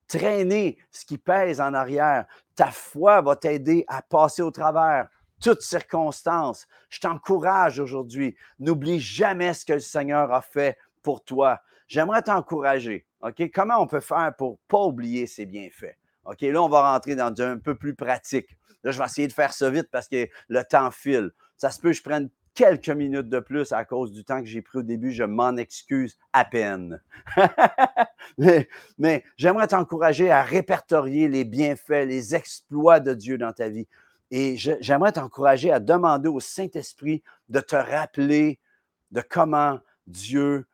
traîner 0.07 0.77
ce 0.91 1.03
qui 1.03 1.17
pèse 1.17 1.59
en 1.59 1.73
arrière. 1.73 2.25
Ta 2.55 2.71
foi 2.71 3.19
va 3.19 3.35
t'aider 3.35 3.83
à 3.89 4.01
passer 4.01 4.43
au 4.43 4.51
travers 4.51 5.09
toutes 5.41 5.61
circonstances. 5.61 6.67
Je 6.89 7.01
t'encourage 7.01 7.81
aujourd'hui. 7.81 8.37
N'oublie 8.59 9.01
jamais 9.01 9.53
ce 9.53 9.65
que 9.65 9.73
le 9.73 9.79
Seigneur 9.79 10.31
a 10.31 10.41
fait 10.41 10.77
pour 11.03 11.21
toi 11.21 11.59
j'aimerais 11.89 12.21
t'encourager. 12.21 13.05
OK? 13.21 13.51
Comment 13.53 13.81
on 13.81 13.87
peut 13.87 13.99
faire 13.99 14.33
pour 14.37 14.51
ne 14.51 14.57
pas 14.69 14.83
oublier 14.83 15.27
ses 15.27 15.45
bienfaits? 15.45 15.97
OK, 16.23 16.41
là, 16.41 16.63
on 16.63 16.69
va 16.69 16.93
rentrer 16.93 17.15
dans 17.15 17.33
un 17.41 17.57
peu 17.57 17.75
plus 17.75 17.95
pratique. 17.95 18.57
Là, 18.83 18.91
je 18.91 18.99
vais 18.99 19.05
essayer 19.05 19.27
de 19.27 19.33
faire 19.33 19.51
ça 19.51 19.69
vite 19.69 19.89
parce 19.91 20.07
que 20.07 20.29
le 20.47 20.63
temps 20.63 20.91
file. 20.91 21.31
Ça 21.57 21.71
se 21.71 21.81
peut 21.81 21.89
que 21.89 21.97
je 21.97 22.03
prenne 22.03 22.29
quelques 22.53 22.89
minutes 22.89 23.29
de 23.29 23.39
plus 23.39 23.71
à 23.71 23.83
cause 23.83 24.11
du 24.11 24.23
temps 24.23 24.39
que 24.39 24.47
j'ai 24.47 24.61
pris 24.61 24.79
au 24.79 24.83
début. 24.83 25.11
Je 25.11 25.23
m'en 25.23 25.57
excuse 25.57 26.17
à 26.31 26.45
peine. 26.45 27.01
mais, 28.37 29.23
j'aimerais 29.37 29.67
t'encourager 29.67 30.31
à 30.31 30.43
répertorier 30.43 31.27
les 31.27 31.43
bienfaits, 31.43 32.05
les 32.05 32.35
exploits 32.35 32.99
de 32.99 33.13
Dieu 33.13 33.37
dans 33.37 33.53
ta 33.53 33.69
vie. 33.69 33.87
Et 34.31 34.57
j'aimerais 34.57 35.13
t'encourager 35.13 35.71
à 35.71 35.79
demander 35.79 36.29
au 36.29 36.39
Saint-Esprit 36.39 37.23
de 37.49 37.59
te 37.59 37.75
rappeler 37.75 38.59
de 39.11 39.21
comment 39.21 39.79
Dieu 40.05 40.67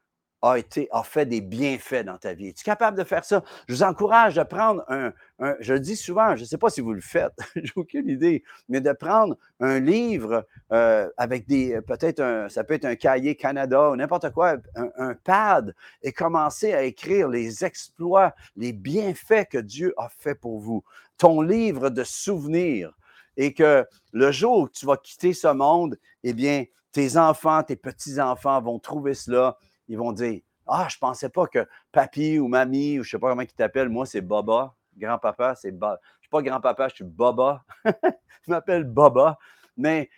a, 0.46 1.04
fait 1.04 1.26
des 1.26 1.42
bienfaits 1.42 2.04
dans 2.06 2.18
ta 2.18 2.34
vie. 2.34 2.50
Es-tu 2.50 2.64
capable 2.64 2.98
de 2.98 3.04
faire 3.04 3.26
ça? 3.26 3.44
Je 3.68 3.74
vous 3.74 3.84
encourage 3.84 4.36
de 4.36 4.44
prendre 4.44 4.84
un, 4.88 5.14
je 5.60 5.74
le 5.74 5.80
dis 5.80 5.96
souvent, 5.96 6.36
je 6.36 6.42
ne 6.42 6.46
sais 6.46 6.58
pas 6.58 6.70
si 6.70 6.82
vous 6.82 6.94
le 6.94 7.02
faites, 7.02 7.34
j'ai 7.56 7.74
aucune 7.76 8.08
idée, 8.08 8.44
mais 8.70 8.82
de 8.82 8.92
prendre 8.92 9.38
un 9.60 9.80
livre 9.80 10.46
euh, 10.72 11.10
avec 11.18 11.48
des, 11.48 11.82
peut-être 11.82 12.22
un, 12.22 12.50
ça 12.50 12.64
peut 12.64 12.76
être 12.76 12.86
un 12.86 12.96
cahier 12.96 13.36
Canada 13.36 13.92
ou 13.92 13.96
n'importe 13.96 14.32
quoi, 14.32 14.58
un, 14.76 15.14
pad, 15.16 15.74
et 16.04 16.12
commencer 16.12 16.74
à 16.74 16.84
écrire 16.84 17.28
les 17.28 17.66
exploits, 17.66 18.34
les 18.56 18.74
bienfaits 18.74 19.48
que 19.50 19.58
Dieu 19.58 19.94
a 19.98 20.10
fait 20.10 20.36
pour 20.36 20.60
vous. 20.60 20.84
Ton 21.18 21.42
livre 21.42 21.90
de 21.90 22.04
souvenirs. 22.04 22.94
Et 23.38 23.54
que 23.54 23.86
le 24.14 24.32
jour 24.32 24.60
où 24.60 24.70
tu 24.70 24.86
vas 24.86 24.96
quitter 24.96 25.34
ce 25.34 25.48
monde, 25.48 25.98
eh 26.24 26.34
bien, 26.34 26.64
tes 26.94 27.18
enfants, 27.18 27.62
tes 27.64 27.76
petits-enfants 27.76 28.62
vont 28.62 28.80
trouver 28.80 29.14
cela 29.14 29.58
ils 29.88 29.98
vont 29.98 30.12
dire 30.12 30.42
Ah, 30.68 30.88
je 30.90 30.98
ne 30.98 31.00
pensais 31.00 31.30
pas 31.30 31.48
que 31.48 31.68
papy 31.92 32.40
ou 32.40 32.48
mamie, 32.48 33.00
ou 33.00 33.04
je 33.04 33.10
ne 33.10 33.12
sais 33.12 33.20
pas 33.20 33.30
comment 33.30 33.42
ils 33.42 33.54
t'appellent, 33.54 33.90
moi, 33.90 34.06
c'est 34.06 34.22
Baba. 34.22 34.76
Grand-papa, 34.98 35.56
c'est 35.56 35.72
Baba. 35.72 36.00
Je 36.20 36.24
suis 36.24 36.30
pas 36.30 36.42
grand-papa, 36.42 36.88
je 36.90 36.96
suis 36.96 37.04
Baba. 37.04 37.64
je 37.86 38.52
m'appelle 38.52 38.84
Baba. 38.86 39.38
Mais 39.78 40.10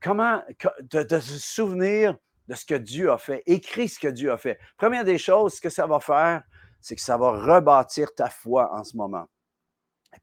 comment 0.00 0.42
de, 0.80 1.18
se 1.18 1.38
souvenir 1.38 2.16
de 2.48 2.54
ce 2.54 2.64
que 2.64 2.74
Dieu 2.74 3.10
a 3.10 3.18
fait, 3.18 3.42
écris 3.46 3.88
ce 3.88 3.98
que 3.98 4.08
Dieu 4.08 4.30
a 4.32 4.38
fait. 4.38 4.58
Première 4.76 5.04
des 5.04 5.18
choses, 5.18 5.54
ce 5.54 5.60
que 5.60 5.70
ça 5.70 5.86
va 5.86 6.00
faire, 6.00 6.42
c'est 6.80 6.94
que 6.94 7.02
ça 7.02 7.16
va 7.16 7.30
rebâtir 7.30 8.14
ta 8.14 8.28
foi 8.28 8.72
en 8.72 8.84
ce 8.84 8.96
moment. 8.96 9.26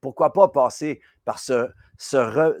pourquoi 0.00 0.32
pas 0.32 0.48
passer 0.48 1.00
par 1.24 1.38
ce 1.38 1.70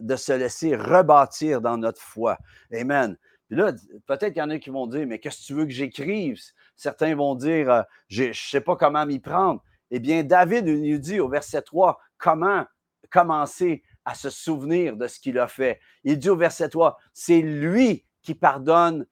de 0.00 0.16
se 0.16 0.32
laisser 0.32 0.76
rebâtir 0.76 1.60
dans 1.60 1.76
notre 1.76 2.00
foi. 2.00 2.38
Amen 2.72 3.16
là, 3.50 3.72
peut-être 4.06 4.32
qu'il 4.32 4.38
y 4.38 4.42
en 4.42 4.50
a 4.50 4.58
qui 4.58 4.70
vont 4.70 4.86
dire, 4.86 5.06
mais 5.06 5.18
qu'est-ce 5.18 5.42
que 5.42 5.46
tu 5.46 5.54
veux 5.54 5.64
que 5.64 5.70
j'écrive? 5.72 6.40
Certains 6.76 7.14
vont 7.14 7.34
dire, 7.34 7.70
euh, 7.70 7.82
je 8.08 8.24
ne 8.24 8.32
sais 8.32 8.60
pas 8.60 8.76
comment 8.76 9.06
m'y 9.06 9.18
prendre. 9.18 9.62
Eh 9.90 10.00
bien, 10.00 10.24
David 10.24 10.66
nous 10.66 10.98
dit 10.98 11.20
au 11.20 11.28
verset 11.28 11.62
3 11.62 11.98
comment 12.18 12.66
commencer 13.10 13.82
à 14.04 14.14
se 14.14 14.30
souvenir 14.30 14.96
de 14.96 15.06
ce 15.06 15.20
qu'il 15.20 15.38
a 15.38 15.48
fait? 15.48 15.80
Il 16.04 16.18
dit 16.18 16.30
au 16.30 16.36
verset 16.36 16.68
3, 16.68 16.98
c'est 17.12 17.40
lui 17.40 18.04
qui 18.22 18.34
pardonne 18.34 19.06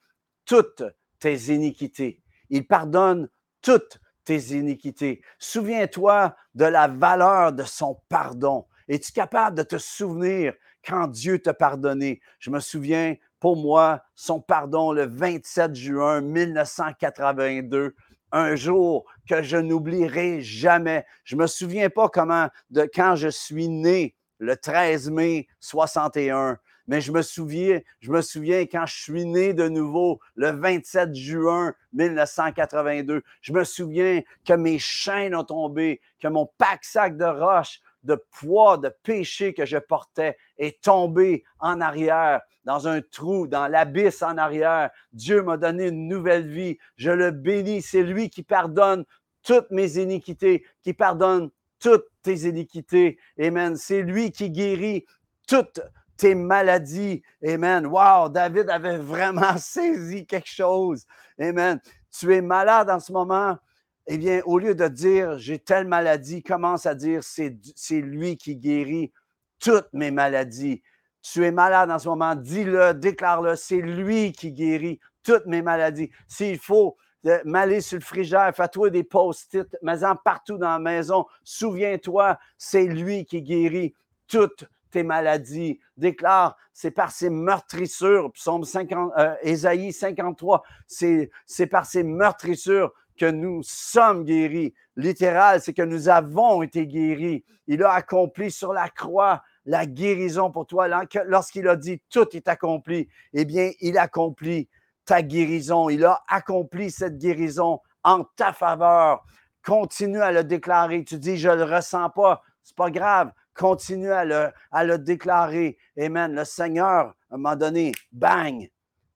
toutes 0.44 0.82
tes 1.18 1.36
iniquités. 1.54 2.22
Il 2.50 2.66
pardonne 2.66 3.28
toutes 3.60 4.00
tes 4.24 4.38
iniquités. 4.56 5.22
Souviens-toi 5.38 6.34
de 6.54 6.64
la 6.64 6.88
valeur 6.88 7.52
de 7.52 7.64
son 7.64 8.00
pardon. 8.08 8.66
Es-tu 8.88 9.12
capable 9.12 9.58
de 9.58 9.62
te 9.62 9.78
souvenir 9.78 10.54
quand 10.84 11.08
Dieu 11.08 11.38
t'a 11.40 11.54
pardonné? 11.54 12.20
Je 12.38 12.50
me 12.50 12.60
souviens 12.60 13.16
pour 13.42 13.56
moi 13.56 14.04
son 14.14 14.40
pardon 14.40 14.92
le 14.92 15.04
27 15.04 15.74
juin 15.74 16.20
1982 16.20 17.92
un 18.30 18.54
jour 18.54 19.04
que 19.28 19.42
je 19.42 19.56
n'oublierai 19.56 20.40
jamais. 20.40 21.04
Je 21.24 21.34
me 21.34 21.48
souviens 21.48 21.90
pas 21.90 22.08
comment 22.08 22.48
de 22.70 22.88
quand 22.94 23.16
je 23.16 23.26
suis 23.26 23.68
né 23.68 24.14
le 24.38 24.56
13 24.56 25.10
mai 25.10 25.48
61, 25.58 26.56
mais 26.86 27.00
je 27.00 27.10
me 27.10 27.20
souviens, 27.20 27.80
je 27.98 28.12
me 28.12 28.22
souviens 28.22 28.60
quand 28.60 28.86
je 28.86 29.02
suis 29.02 29.26
né 29.26 29.54
de 29.54 29.68
nouveau 29.68 30.20
le 30.36 30.52
27 30.52 31.12
juin 31.12 31.74
1982. 31.94 33.22
Je 33.40 33.52
me 33.52 33.64
souviens 33.64 34.22
que 34.46 34.52
mes 34.52 34.78
chaînes 34.78 35.34
ont 35.34 35.42
tombé, 35.42 36.00
que 36.20 36.28
mon 36.28 36.48
pack-sac 36.58 37.16
de 37.16 37.24
roches 37.24 37.80
de 38.02 38.22
poids, 38.30 38.78
de 38.78 38.88
péché 39.02 39.54
que 39.54 39.64
je 39.64 39.78
portais 39.78 40.36
est 40.58 40.82
tombé 40.82 41.44
en 41.58 41.80
arrière, 41.80 42.40
dans 42.64 42.88
un 42.88 43.00
trou, 43.00 43.46
dans 43.46 43.68
l'abysse 43.68 44.22
en 44.22 44.36
arrière. 44.36 44.90
Dieu 45.12 45.42
m'a 45.42 45.56
donné 45.56 45.88
une 45.88 46.08
nouvelle 46.08 46.48
vie. 46.48 46.78
Je 46.96 47.10
le 47.10 47.30
bénis. 47.30 47.82
C'est 47.82 48.02
lui 48.02 48.30
qui 48.30 48.42
pardonne 48.42 49.04
toutes 49.42 49.70
mes 49.70 49.98
iniquités, 49.98 50.64
qui 50.82 50.94
pardonne 50.94 51.50
toutes 51.80 52.06
tes 52.22 52.48
iniquités. 52.48 53.18
Amen. 53.40 53.76
C'est 53.76 54.02
lui 54.02 54.30
qui 54.30 54.50
guérit 54.50 55.04
toutes 55.48 55.80
tes 56.16 56.34
maladies. 56.34 57.22
Amen. 57.44 57.86
Wow, 57.86 58.28
David 58.28 58.70
avait 58.70 58.98
vraiment 58.98 59.56
saisi 59.58 60.24
quelque 60.26 60.48
chose. 60.48 61.04
Amen. 61.40 61.80
Tu 62.16 62.32
es 62.34 62.42
malade 62.42 62.90
en 62.90 63.00
ce 63.00 63.12
moment 63.12 63.58
eh 64.06 64.18
bien, 64.18 64.40
au 64.44 64.58
lieu 64.58 64.74
de 64.74 64.88
dire 64.88 65.38
j'ai 65.38 65.58
telle 65.58 65.86
maladie, 65.86 66.42
commence 66.42 66.86
à 66.86 66.94
dire 66.94 67.22
c'est 67.22 68.00
lui 68.00 68.36
qui 68.36 68.56
guérit 68.56 69.12
toutes 69.58 69.92
mes 69.92 70.10
maladies. 70.10 70.82
Tu 71.22 71.44
es 71.44 71.52
malade 71.52 71.90
en 71.90 71.98
ce 71.98 72.08
moment, 72.08 72.34
dis-le, 72.34 72.94
déclare-le, 72.94 73.54
c'est 73.54 73.80
lui 73.80 74.32
qui 74.32 74.52
guérit 74.52 74.98
toutes 75.22 75.46
mes 75.46 75.62
maladies. 75.62 76.10
S'il 76.26 76.58
faut 76.58 76.96
euh, 77.26 77.38
m'aller 77.44 77.80
sur 77.80 77.98
le 77.98 78.04
frigère, 78.04 78.52
fais-toi 78.54 78.90
des 78.90 79.04
post-it, 79.04 79.68
mets-en 79.82 80.16
partout 80.16 80.58
dans 80.58 80.70
la 80.70 80.78
maison. 80.80 81.26
Souviens-toi, 81.44 82.38
c'est 82.58 82.86
lui 82.86 83.24
qui 83.24 83.42
guérit 83.42 83.94
toutes 84.26 84.64
tes 84.90 85.04
maladies. 85.04 85.78
Déclare, 85.96 86.56
c'est 86.72 86.90
par 86.90 87.12
ses 87.12 87.30
meurtrissures, 87.30 88.32
psaume 88.32 88.64
50, 88.64 89.12
euh, 89.16 89.34
Ésaïe 89.42 89.92
53, 89.92 90.64
c'est 90.88 91.30
par 91.70 91.86
ses 91.86 92.02
meurtrissures 92.02 92.92
que 93.16 93.26
nous 93.26 93.62
sommes 93.62 94.24
guéris. 94.24 94.74
Littéral, 94.96 95.60
c'est 95.60 95.72
que 95.72 95.82
nous 95.82 96.08
avons 96.08 96.62
été 96.62 96.86
guéris. 96.86 97.44
Il 97.66 97.82
a 97.82 97.92
accompli 97.92 98.50
sur 98.50 98.72
la 98.72 98.88
croix 98.88 99.42
la 99.64 99.86
guérison 99.86 100.50
pour 100.50 100.66
toi. 100.66 100.88
Lorsqu'il 101.26 101.68
a 101.68 101.76
dit 101.76 102.00
tout 102.10 102.36
est 102.36 102.48
accompli, 102.48 103.08
eh 103.32 103.44
bien, 103.44 103.70
il 103.80 103.98
accomplit 103.98 104.68
ta 105.04 105.22
guérison. 105.22 105.88
Il 105.88 106.04
a 106.04 106.22
accompli 106.28 106.90
cette 106.90 107.18
guérison 107.18 107.80
en 108.02 108.24
ta 108.36 108.52
faveur. 108.52 109.24
Continue 109.64 110.20
à 110.20 110.32
le 110.32 110.44
déclarer. 110.44 111.04
Tu 111.04 111.18
dis, 111.18 111.36
je 111.36 111.48
ne 111.48 111.56
le 111.56 111.64
ressens 111.64 112.10
pas. 112.10 112.42
C'est 112.62 112.76
pas 112.76 112.90
grave. 112.90 113.32
Continue 113.54 114.12
à 114.12 114.24
le, 114.24 114.50
à 114.70 114.84
le 114.84 114.98
déclarer. 114.98 115.76
Amen. 115.98 116.34
Le 116.34 116.44
Seigneur, 116.44 117.14
à 117.30 117.34
un 117.34 117.36
moment 117.36 117.56
donné, 117.56 117.92
bang, 118.10 118.68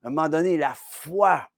à 0.04 0.08
un 0.08 0.10
moment 0.10 0.28
donné, 0.28 0.56
la 0.56 0.74
foi 0.74 1.48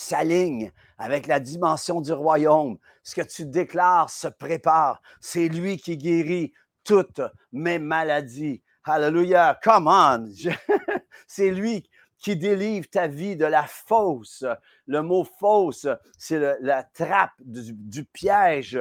s'aligne 0.00 0.72
avec 0.98 1.26
la 1.26 1.40
dimension 1.40 2.00
du 2.00 2.12
royaume. 2.12 2.78
Ce 3.02 3.14
que 3.14 3.22
tu 3.22 3.46
déclares 3.46 4.10
se 4.10 4.28
prépare. 4.28 5.00
C'est 5.20 5.48
lui 5.48 5.76
qui 5.76 5.96
guérit 5.96 6.52
toutes 6.84 7.22
mes 7.52 7.78
maladies. 7.78 8.62
Hallelujah. 8.84 9.58
Come 9.62 9.88
on. 9.88 10.28
C'est 11.26 11.50
lui 11.50 11.88
qui 12.20 12.36
délivre 12.36 12.86
ta 12.88 13.06
vie 13.06 13.36
de 13.36 13.46
la 13.46 13.64
fausse. 13.64 14.44
Le 14.86 15.02
mot 15.02 15.24
fausse, 15.24 15.86
c'est 16.18 16.38
la 16.60 16.82
trappe 16.82 17.32
du, 17.40 18.04
piège, 18.04 18.78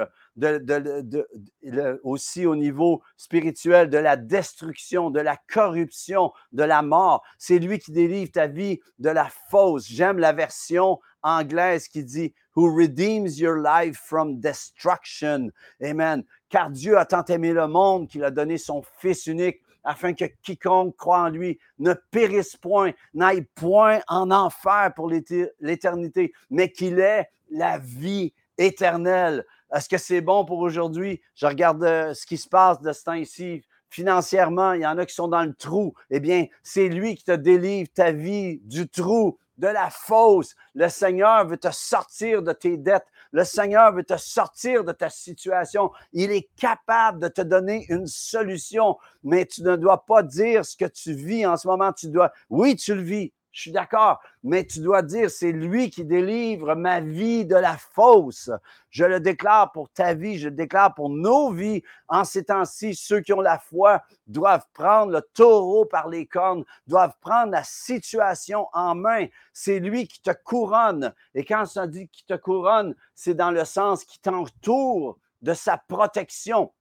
aussi 2.03 2.45
au 2.45 2.55
niveau 2.55 3.01
spirituel, 3.15 3.89
de 3.89 3.97
la 3.97 4.17
destruction, 4.17 5.09
de 5.09 5.21
la 5.21 5.37
corruption, 5.51 6.33
de 6.51 6.63
la 6.63 6.81
mort. 6.81 7.23
C'est 7.37 7.59
lui 7.59 7.79
qui 7.79 7.91
délivre 7.91 8.31
ta 8.31 8.47
vie 8.47 8.81
de 8.99 9.09
la 9.09 9.29
fausse. 9.49 9.87
J'aime 9.87 10.19
la 10.19 10.33
version 10.33 10.99
anglaise 11.23 11.87
qui 11.87 12.03
dit 12.03 12.33
Who 12.55 12.67
redeems 12.75 13.39
your 13.39 13.57
life 13.57 13.97
from 13.97 14.39
destruction? 14.39 15.51
Amen. 15.83 16.23
Car 16.49 16.69
Dieu 16.69 16.97
a 16.97 17.05
tant 17.05 17.23
aimé 17.25 17.53
le 17.53 17.67
monde 17.67 18.07
qu'il 18.07 18.23
a 18.23 18.31
donné 18.31 18.57
son 18.57 18.81
Fils 18.99 19.27
unique 19.27 19.61
afin 19.83 20.13
que 20.13 20.25
quiconque 20.43 20.95
croit 20.97 21.21
en 21.21 21.29
lui 21.29 21.59
ne 21.77 21.93
périsse 22.11 22.57
point, 22.57 22.91
n'aille 23.13 23.45
point 23.55 23.99
en 24.07 24.29
enfer 24.31 24.91
pour 24.95 25.09
l'éternité, 25.09 26.33
mais 26.49 26.71
qu'il 26.71 26.99
ait 26.99 27.29
la 27.49 27.77
vie 27.77 28.33
éternelle. 28.57 29.45
Est-ce 29.73 29.87
que 29.87 29.97
c'est 29.97 30.21
bon 30.21 30.45
pour 30.45 30.59
aujourd'hui? 30.59 31.21
Je 31.35 31.45
regarde 31.45 31.83
euh, 31.83 32.13
ce 32.13 32.25
qui 32.25 32.37
se 32.37 32.49
passe 32.49 32.81
de 32.81 32.91
ce 32.91 33.03
temps 33.03 33.13
ici. 33.13 33.63
Financièrement, 33.89 34.73
il 34.73 34.81
y 34.81 34.85
en 34.85 34.97
a 34.97 35.05
qui 35.05 35.15
sont 35.15 35.27
dans 35.27 35.43
le 35.43 35.53
trou. 35.53 35.93
Eh 36.09 36.19
bien, 36.19 36.45
c'est 36.63 36.89
lui 36.89 37.15
qui 37.15 37.23
te 37.23 37.31
délivre 37.31 37.89
ta 37.93 38.11
vie 38.11 38.59
du 38.63 38.87
trou 38.87 39.39
de 39.59 39.67
la 39.67 39.89
fausse. 39.89 40.55
Le 40.73 40.89
Seigneur 40.89 41.45
veut 41.45 41.57
te 41.57 41.71
sortir 41.71 42.41
de 42.41 42.53
tes 42.53 42.77
dettes. 42.77 43.05
Le 43.31 43.43
Seigneur 43.43 43.93
veut 43.93 44.03
te 44.03 44.17
sortir 44.17 44.83
de 44.83 44.91
ta 44.91 45.09
situation. 45.09 45.91
Il 46.13 46.31
est 46.31 46.49
capable 46.57 47.19
de 47.19 47.27
te 47.27 47.41
donner 47.41 47.85
une 47.89 48.07
solution, 48.07 48.97
mais 49.23 49.45
tu 49.45 49.61
ne 49.61 49.75
dois 49.75 50.05
pas 50.05 50.23
dire 50.23 50.65
ce 50.65 50.75
que 50.75 50.85
tu 50.85 51.13
vis 51.13 51.45
en 51.45 51.57
ce 51.57 51.67
moment. 51.67 51.93
Tu 51.93 52.07
dois, 52.07 52.31
oui, 52.49 52.75
tu 52.75 52.95
le 52.95 53.01
vis. 53.01 53.33
Je 53.51 53.61
suis 53.61 53.71
d'accord, 53.71 54.19
mais 54.43 54.65
tu 54.65 54.79
dois 54.79 55.01
dire, 55.01 55.29
c'est 55.31 55.51
lui 55.51 55.89
qui 55.89 56.05
délivre 56.05 56.75
ma 56.75 56.99
vie 56.99 57.45
de 57.45 57.55
la 57.55 57.77
fausse. 57.77 58.51
Je 58.91 59.05
le 59.05 59.19
déclare 59.19 59.71
pour 59.71 59.89
ta 59.89 60.13
vie, 60.13 60.37
je 60.37 60.49
le 60.49 60.55
déclare 60.55 60.93
pour 60.93 61.09
nos 61.09 61.51
vies. 61.51 61.81
En 62.07 62.23
ces 62.23 62.45
temps-ci, 62.45 62.93
ceux 62.93 63.21
qui 63.21 63.33
ont 63.33 63.41
la 63.41 63.57
foi 63.57 64.03
doivent 64.27 64.67
prendre 64.73 65.11
le 65.11 65.21
taureau 65.33 65.85
par 65.85 66.09
les 66.09 66.27
cornes, 66.27 66.63
doivent 66.85 67.15
prendre 67.21 67.51
la 67.51 67.63
situation 67.63 68.67
en 68.73 68.93
main. 68.93 69.25
C'est 69.51 69.79
lui 69.79 70.07
qui 70.07 70.21
te 70.21 70.31
couronne. 70.31 71.13
Et 71.33 71.43
quand 71.43 71.65
ça 71.65 71.87
dit 71.87 72.07
qui 72.07 72.25
te 72.25 72.35
couronne, 72.35 72.95
c'est 73.15 73.33
dans 73.33 73.51
le 73.51 73.65
sens 73.65 74.05
qui 74.05 74.19
t'entoure 74.19 75.17
de 75.41 75.53
sa 75.53 75.77
protection 75.77 76.71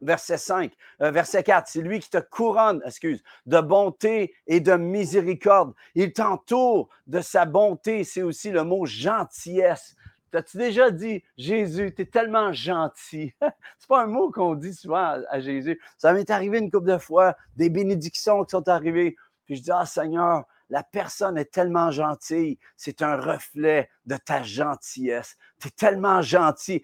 verset 0.00 0.38
5, 0.38 0.72
euh, 1.02 1.10
verset 1.10 1.42
4, 1.42 1.68
c'est 1.68 1.80
lui 1.80 2.00
qui 2.00 2.10
te 2.10 2.18
couronne, 2.18 2.82
excuse, 2.84 3.22
de 3.46 3.60
bonté 3.60 4.34
et 4.46 4.60
de 4.60 4.74
miséricorde. 4.74 5.74
Il 5.94 6.12
t'entoure 6.12 6.88
de 7.06 7.20
sa 7.20 7.44
bonté, 7.44 8.04
c'est 8.04 8.22
aussi 8.22 8.50
le 8.50 8.64
mot 8.64 8.86
gentillesse. 8.86 9.96
T'as-tu 10.30 10.58
déjà 10.58 10.90
dit, 10.90 11.22
Jésus, 11.38 11.94
tu 11.94 12.02
es 12.02 12.06
tellement 12.06 12.52
gentil? 12.52 13.32
c'est 13.78 13.88
pas 13.88 14.02
un 14.02 14.06
mot 14.06 14.30
qu'on 14.30 14.54
dit 14.54 14.74
souvent 14.74 15.22
à, 15.30 15.40
Jésus. 15.40 15.80
Ça 15.96 16.12
m'est 16.12 16.30
arrivé 16.30 16.58
une 16.58 16.70
couple 16.70 16.88
de 16.88 16.98
fois, 16.98 17.36
des 17.56 17.70
bénédictions 17.70 18.44
qui 18.44 18.50
sont 18.50 18.68
arrivées. 18.68 19.16
Puis 19.46 19.56
je 19.56 19.62
dis, 19.62 19.70
ah 19.72 19.86
Seigneur, 19.86 20.44
la 20.68 20.82
personne 20.82 21.38
est 21.38 21.52
tellement 21.52 21.90
gentille. 21.90 22.58
C'est 22.76 23.02
un 23.02 23.16
reflet 23.16 23.88
de 24.04 24.16
ta 24.16 24.42
gentillesse. 24.42 25.36
Tu 25.60 25.70
tellement 25.70 26.22
gentil. 26.22 26.82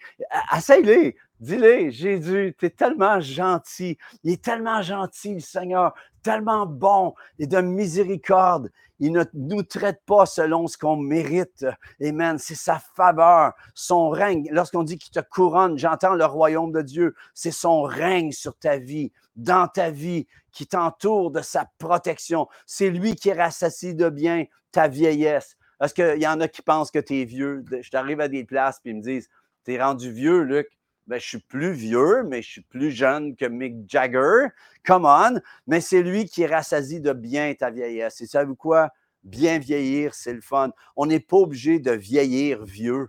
Essaye-les. 0.57 1.17
Dis-le, 1.43 1.91
Jésus, 1.91 2.55
tu 2.57 2.67
es 2.67 2.71
tellement 2.71 3.19
gentil. 3.19 3.99
Il 4.23 4.31
est 4.31 4.45
tellement 4.45 4.81
gentil, 4.81 5.35
le 5.35 5.41
Seigneur, 5.41 5.93
tellement 6.23 6.67
bon 6.67 7.15
et 7.41 7.49
de 7.49 7.61
miséricorde. 7.61 8.71
Il 9.01 9.11
ne 9.11 9.25
nous 9.35 9.65
traite 9.65 10.01
pas 10.07 10.25
selon 10.25 10.69
ce 10.69 10.79
qu'on 10.79 10.95
mérite. 10.95 11.67
Amen. 12.01 12.39
C'est 12.39 12.55
sa 12.55 12.79
faveur, 12.95 13.55
son 13.75 14.11
règne. 14.11 14.47
Lorsqu'on 14.53 14.85
dit 14.85 14.99
qu'il 14.99 15.11
te 15.11 15.19
couronne, 15.19 15.77
j'entends 15.77 16.15
le 16.15 16.25
royaume 16.25 16.71
de 16.71 16.81
Dieu. 16.81 17.17
C'est 17.35 17.51
son 17.51 17.83
règne 17.83 18.31
sur 18.31 18.57
ta 18.57 18.77
vie, 18.77 19.11
dans 19.35 19.67
ta 19.67 19.91
vie, 19.91 20.29
qui 20.53 20.69
t'entoure 20.69 21.33
de 21.33 21.41
sa 21.41 21.69
protection. 21.79 22.47
C'est 22.67 22.91
lui 22.91 23.17
qui 23.17 23.33
rassasie 23.33 23.97
de 23.97 24.11
bien 24.11 24.45
ta 24.71 24.87
vieillesse. 24.87 25.57
Est-ce 25.81 25.93
qu'il 25.93 26.23
y 26.23 26.29
en 26.29 26.41
a 26.41 26.47
qui 26.47 26.63
pensent 26.63 26.93
que 26.93 27.01
tu 27.01 27.21
es 27.21 27.25
vieux? 27.25 27.65
Je 27.69 27.91
t'arrive 27.91 28.21
à 28.21 28.29
des 28.29 28.45
places 28.45 28.79
et 28.85 28.91
ils 28.91 28.97
me 28.97 29.03
disent, 29.03 29.29
tu 29.65 29.73
es 29.73 29.83
rendu 29.83 30.13
vieux, 30.13 30.43
Luc 30.43 30.69
ben, 31.07 31.19
je 31.19 31.27
suis 31.27 31.41
plus 31.41 31.73
vieux, 31.73 32.23
mais 32.25 32.43
je 32.43 32.49
suis 32.49 32.63
plus 32.63 32.91
jeune 32.91 33.35
que 33.37 33.45
Mick 33.45 33.89
Jagger. 33.89 34.49
Come 34.85 35.05
on. 35.05 35.41
Mais 35.67 35.81
c'est 35.81 36.03
lui 36.03 36.27
qui 36.27 36.47
rassasie 36.47 37.01
de 37.01 37.13
bien 37.13 37.53
ta 37.55 37.71
vieillesse. 37.71 38.21
Et 38.21 38.27
savez-vous 38.27 38.57
quoi? 38.57 38.91
Bien 39.25 39.59
vieillir, 39.59 40.15
c'est 40.15 40.33
le 40.33 40.41
fun. 40.41 40.71
On 40.97 41.07
n'est 41.07 41.21
pas 41.21 41.37
obligé 41.37 41.81
de 41.81 41.93
vieillir 41.93 42.65
vieux. 42.65 43.09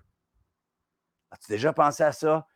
As-tu 1.31 1.51
déjà 1.51 1.73
pensé 1.73 2.03
à 2.03 2.11
ça? 2.11 2.47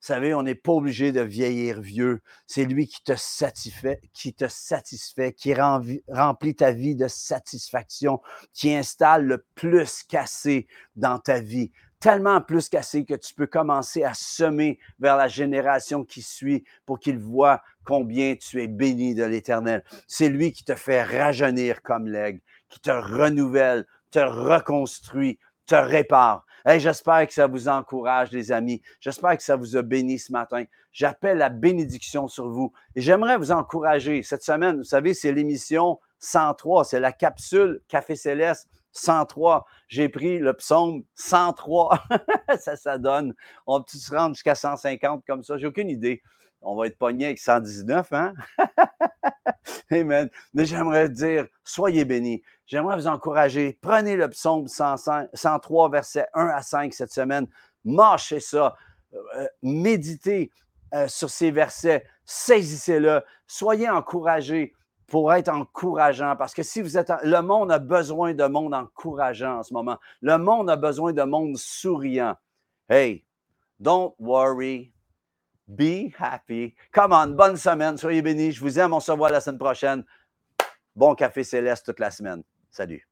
Vous 0.00 0.08
savez, 0.08 0.34
on 0.34 0.42
n'est 0.42 0.54
pas 0.54 0.72
obligé 0.72 1.12
de 1.12 1.22
vieillir 1.22 1.80
vieux. 1.80 2.20
C'est 2.46 2.66
lui 2.66 2.86
qui 2.86 3.02
te 3.02 3.14
satisfait, 3.16 4.00
qui 4.12 4.34
te 4.34 4.48
satisfait, 4.48 5.32
qui 5.32 5.54
remplit 5.54 6.54
ta 6.54 6.72
vie 6.72 6.94
de 6.94 7.08
satisfaction, 7.08 8.20
qui 8.52 8.74
installe 8.74 9.24
le 9.24 9.46
plus 9.54 10.02
cassé 10.02 10.66
dans 10.94 11.18
ta 11.18 11.40
vie 11.40 11.72
tellement 12.04 12.42
plus 12.42 12.68
cassé 12.68 13.06
que 13.06 13.14
tu 13.14 13.32
peux 13.32 13.46
commencer 13.46 14.04
à 14.04 14.12
semer 14.12 14.78
vers 14.98 15.16
la 15.16 15.26
génération 15.26 16.04
qui 16.04 16.20
suit 16.20 16.62
pour 16.84 16.98
qu'il 16.98 17.18
voit 17.18 17.62
combien 17.82 18.36
tu 18.36 18.62
es 18.62 18.68
béni 18.68 19.14
de 19.14 19.24
l'Éternel. 19.24 19.82
C'est 20.06 20.28
lui 20.28 20.52
qui 20.52 20.64
te 20.64 20.74
fait 20.74 21.02
rajeunir 21.02 21.80
comme 21.80 22.06
l'aigle, 22.06 22.40
qui 22.68 22.78
te 22.78 22.90
renouvelle, 22.90 23.86
te 24.10 24.18
reconstruit, 24.18 25.38
te 25.64 25.76
répare. 25.76 26.44
J'espère 26.76 27.26
que 27.26 27.32
ça 27.32 27.46
vous 27.46 27.68
encourage, 27.68 28.32
les 28.32 28.52
amis. 28.52 28.82
J'espère 29.00 29.38
que 29.38 29.42
ça 29.42 29.56
vous 29.56 29.74
a 29.74 29.80
béni 29.80 30.18
ce 30.18 30.30
matin. 30.30 30.64
J'appelle 30.92 31.38
la 31.38 31.48
bénédiction 31.48 32.28
sur 32.28 32.50
vous. 32.50 32.70
Et 32.94 33.00
j'aimerais 33.00 33.38
vous 33.38 33.50
encourager. 33.50 34.22
Cette 34.22 34.42
semaine, 34.42 34.76
vous 34.76 34.84
savez, 34.84 35.14
c'est 35.14 35.32
l'émission 35.32 35.98
103, 36.18 36.84
c'est 36.84 37.00
la 37.00 37.12
capsule 37.12 37.80
Café 37.88 38.14
Céleste 38.14 38.68
103. 38.94 39.66
J'ai 39.88 40.08
pris 40.08 40.38
le 40.38 40.54
psaume 40.54 41.04
103. 41.14 42.02
ça, 42.58 42.76
ça 42.76 42.98
donne. 42.98 43.34
On 43.66 43.82
peut 43.82 43.98
se 43.98 44.14
rendre 44.14 44.34
jusqu'à 44.34 44.54
150 44.54 45.24
comme 45.26 45.42
ça. 45.42 45.58
J'ai 45.58 45.66
aucune 45.66 45.90
idée. 45.90 46.22
On 46.62 46.76
va 46.76 46.86
être 46.86 46.96
pogné 46.96 47.26
avec 47.26 47.38
119, 47.38 48.12
hein? 48.12 48.32
Amen. 49.90 50.30
Mais 50.54 50.64
j'aimerais 50.64 51.10
dire, 51.10 51.46
soyez 51.62 52.04
bénis. 52.04 52.42
J'aimerais 52.66 52.96
vous 52.96 53.06
encourager. 53.06 53.78
Prenez 53.82 54.16
le 54.16 54.30
psaume 54.30 54.66
103, 54.66 55.90
versets 55.90 56.26
1 56.32 56.46
à 56.46 56.62
5 56.62 56.94
cette 56.94 57.12
semaine. 57.12 57.46
Marchez 57.84 58.40
ça. 58.40 58.76
Euh, 59.36 59.46
méditez 59.62 60.50
euh, 60.94 61.06
sur 61.06 61.28
ces 61.28 61.50
versets. 61.50 62.06
Saisissez-le. 62.24 63.22
Soyez 63.46 63.90
encouragés 63.90 64.72
pour 65.06 65.32
être 65.32 65.48
encourageant. 65.48 66.36
Parce 66.36 66.54
que 66.54 66.62
si 66.62 66.82
vous 66.82 66.96
êtes. 66.98 67.12
Le 67.22 67.40
monde 67.40 67.70
a 67.72 67.78
besoin 67.78 68.34
de 68.34 68.44
monde 68.44 68.74
encourageant 68.74 69.58
en 69.58 69.62
ce 69.62 69.72
moment. 69.72 69.98
Le 70.20 70.38
monde 70.38 70.70
a 70.70 70.76
besoin 70.76 71.12
de 71.12 71.22
monde 71.22 71.56
souriant. 71.56 72.36
Hey, 72.88 73.24
don't 73.80 74.14
worry. 74.18 74.92
Be 75.66 76.12
happy. 76.18 76.74
Come 76.92 77.12
on, 77.12 77.28
bonne 77.28 77.56
semaine. 77.56 77.96
Soyez 77.96 78.22
bénis. 78.22 78.52
Je 78.52 78.60
vous 78.60 78.78
aime. 78.78 78.92
On 78.92 79.00
se 79.00 79.10
revoit 79.10 79.30
la 79.30 79.40
semaine 79.40 79.58
prochaine. 79.58 80.04
Bon 80.94 81.14
café 81.14 81.42
céleste 81.42 81.86
toute 81.86 82.00
la 82.00 82.10
semaine. 82.10 82.42
Salut. 82.70 83.08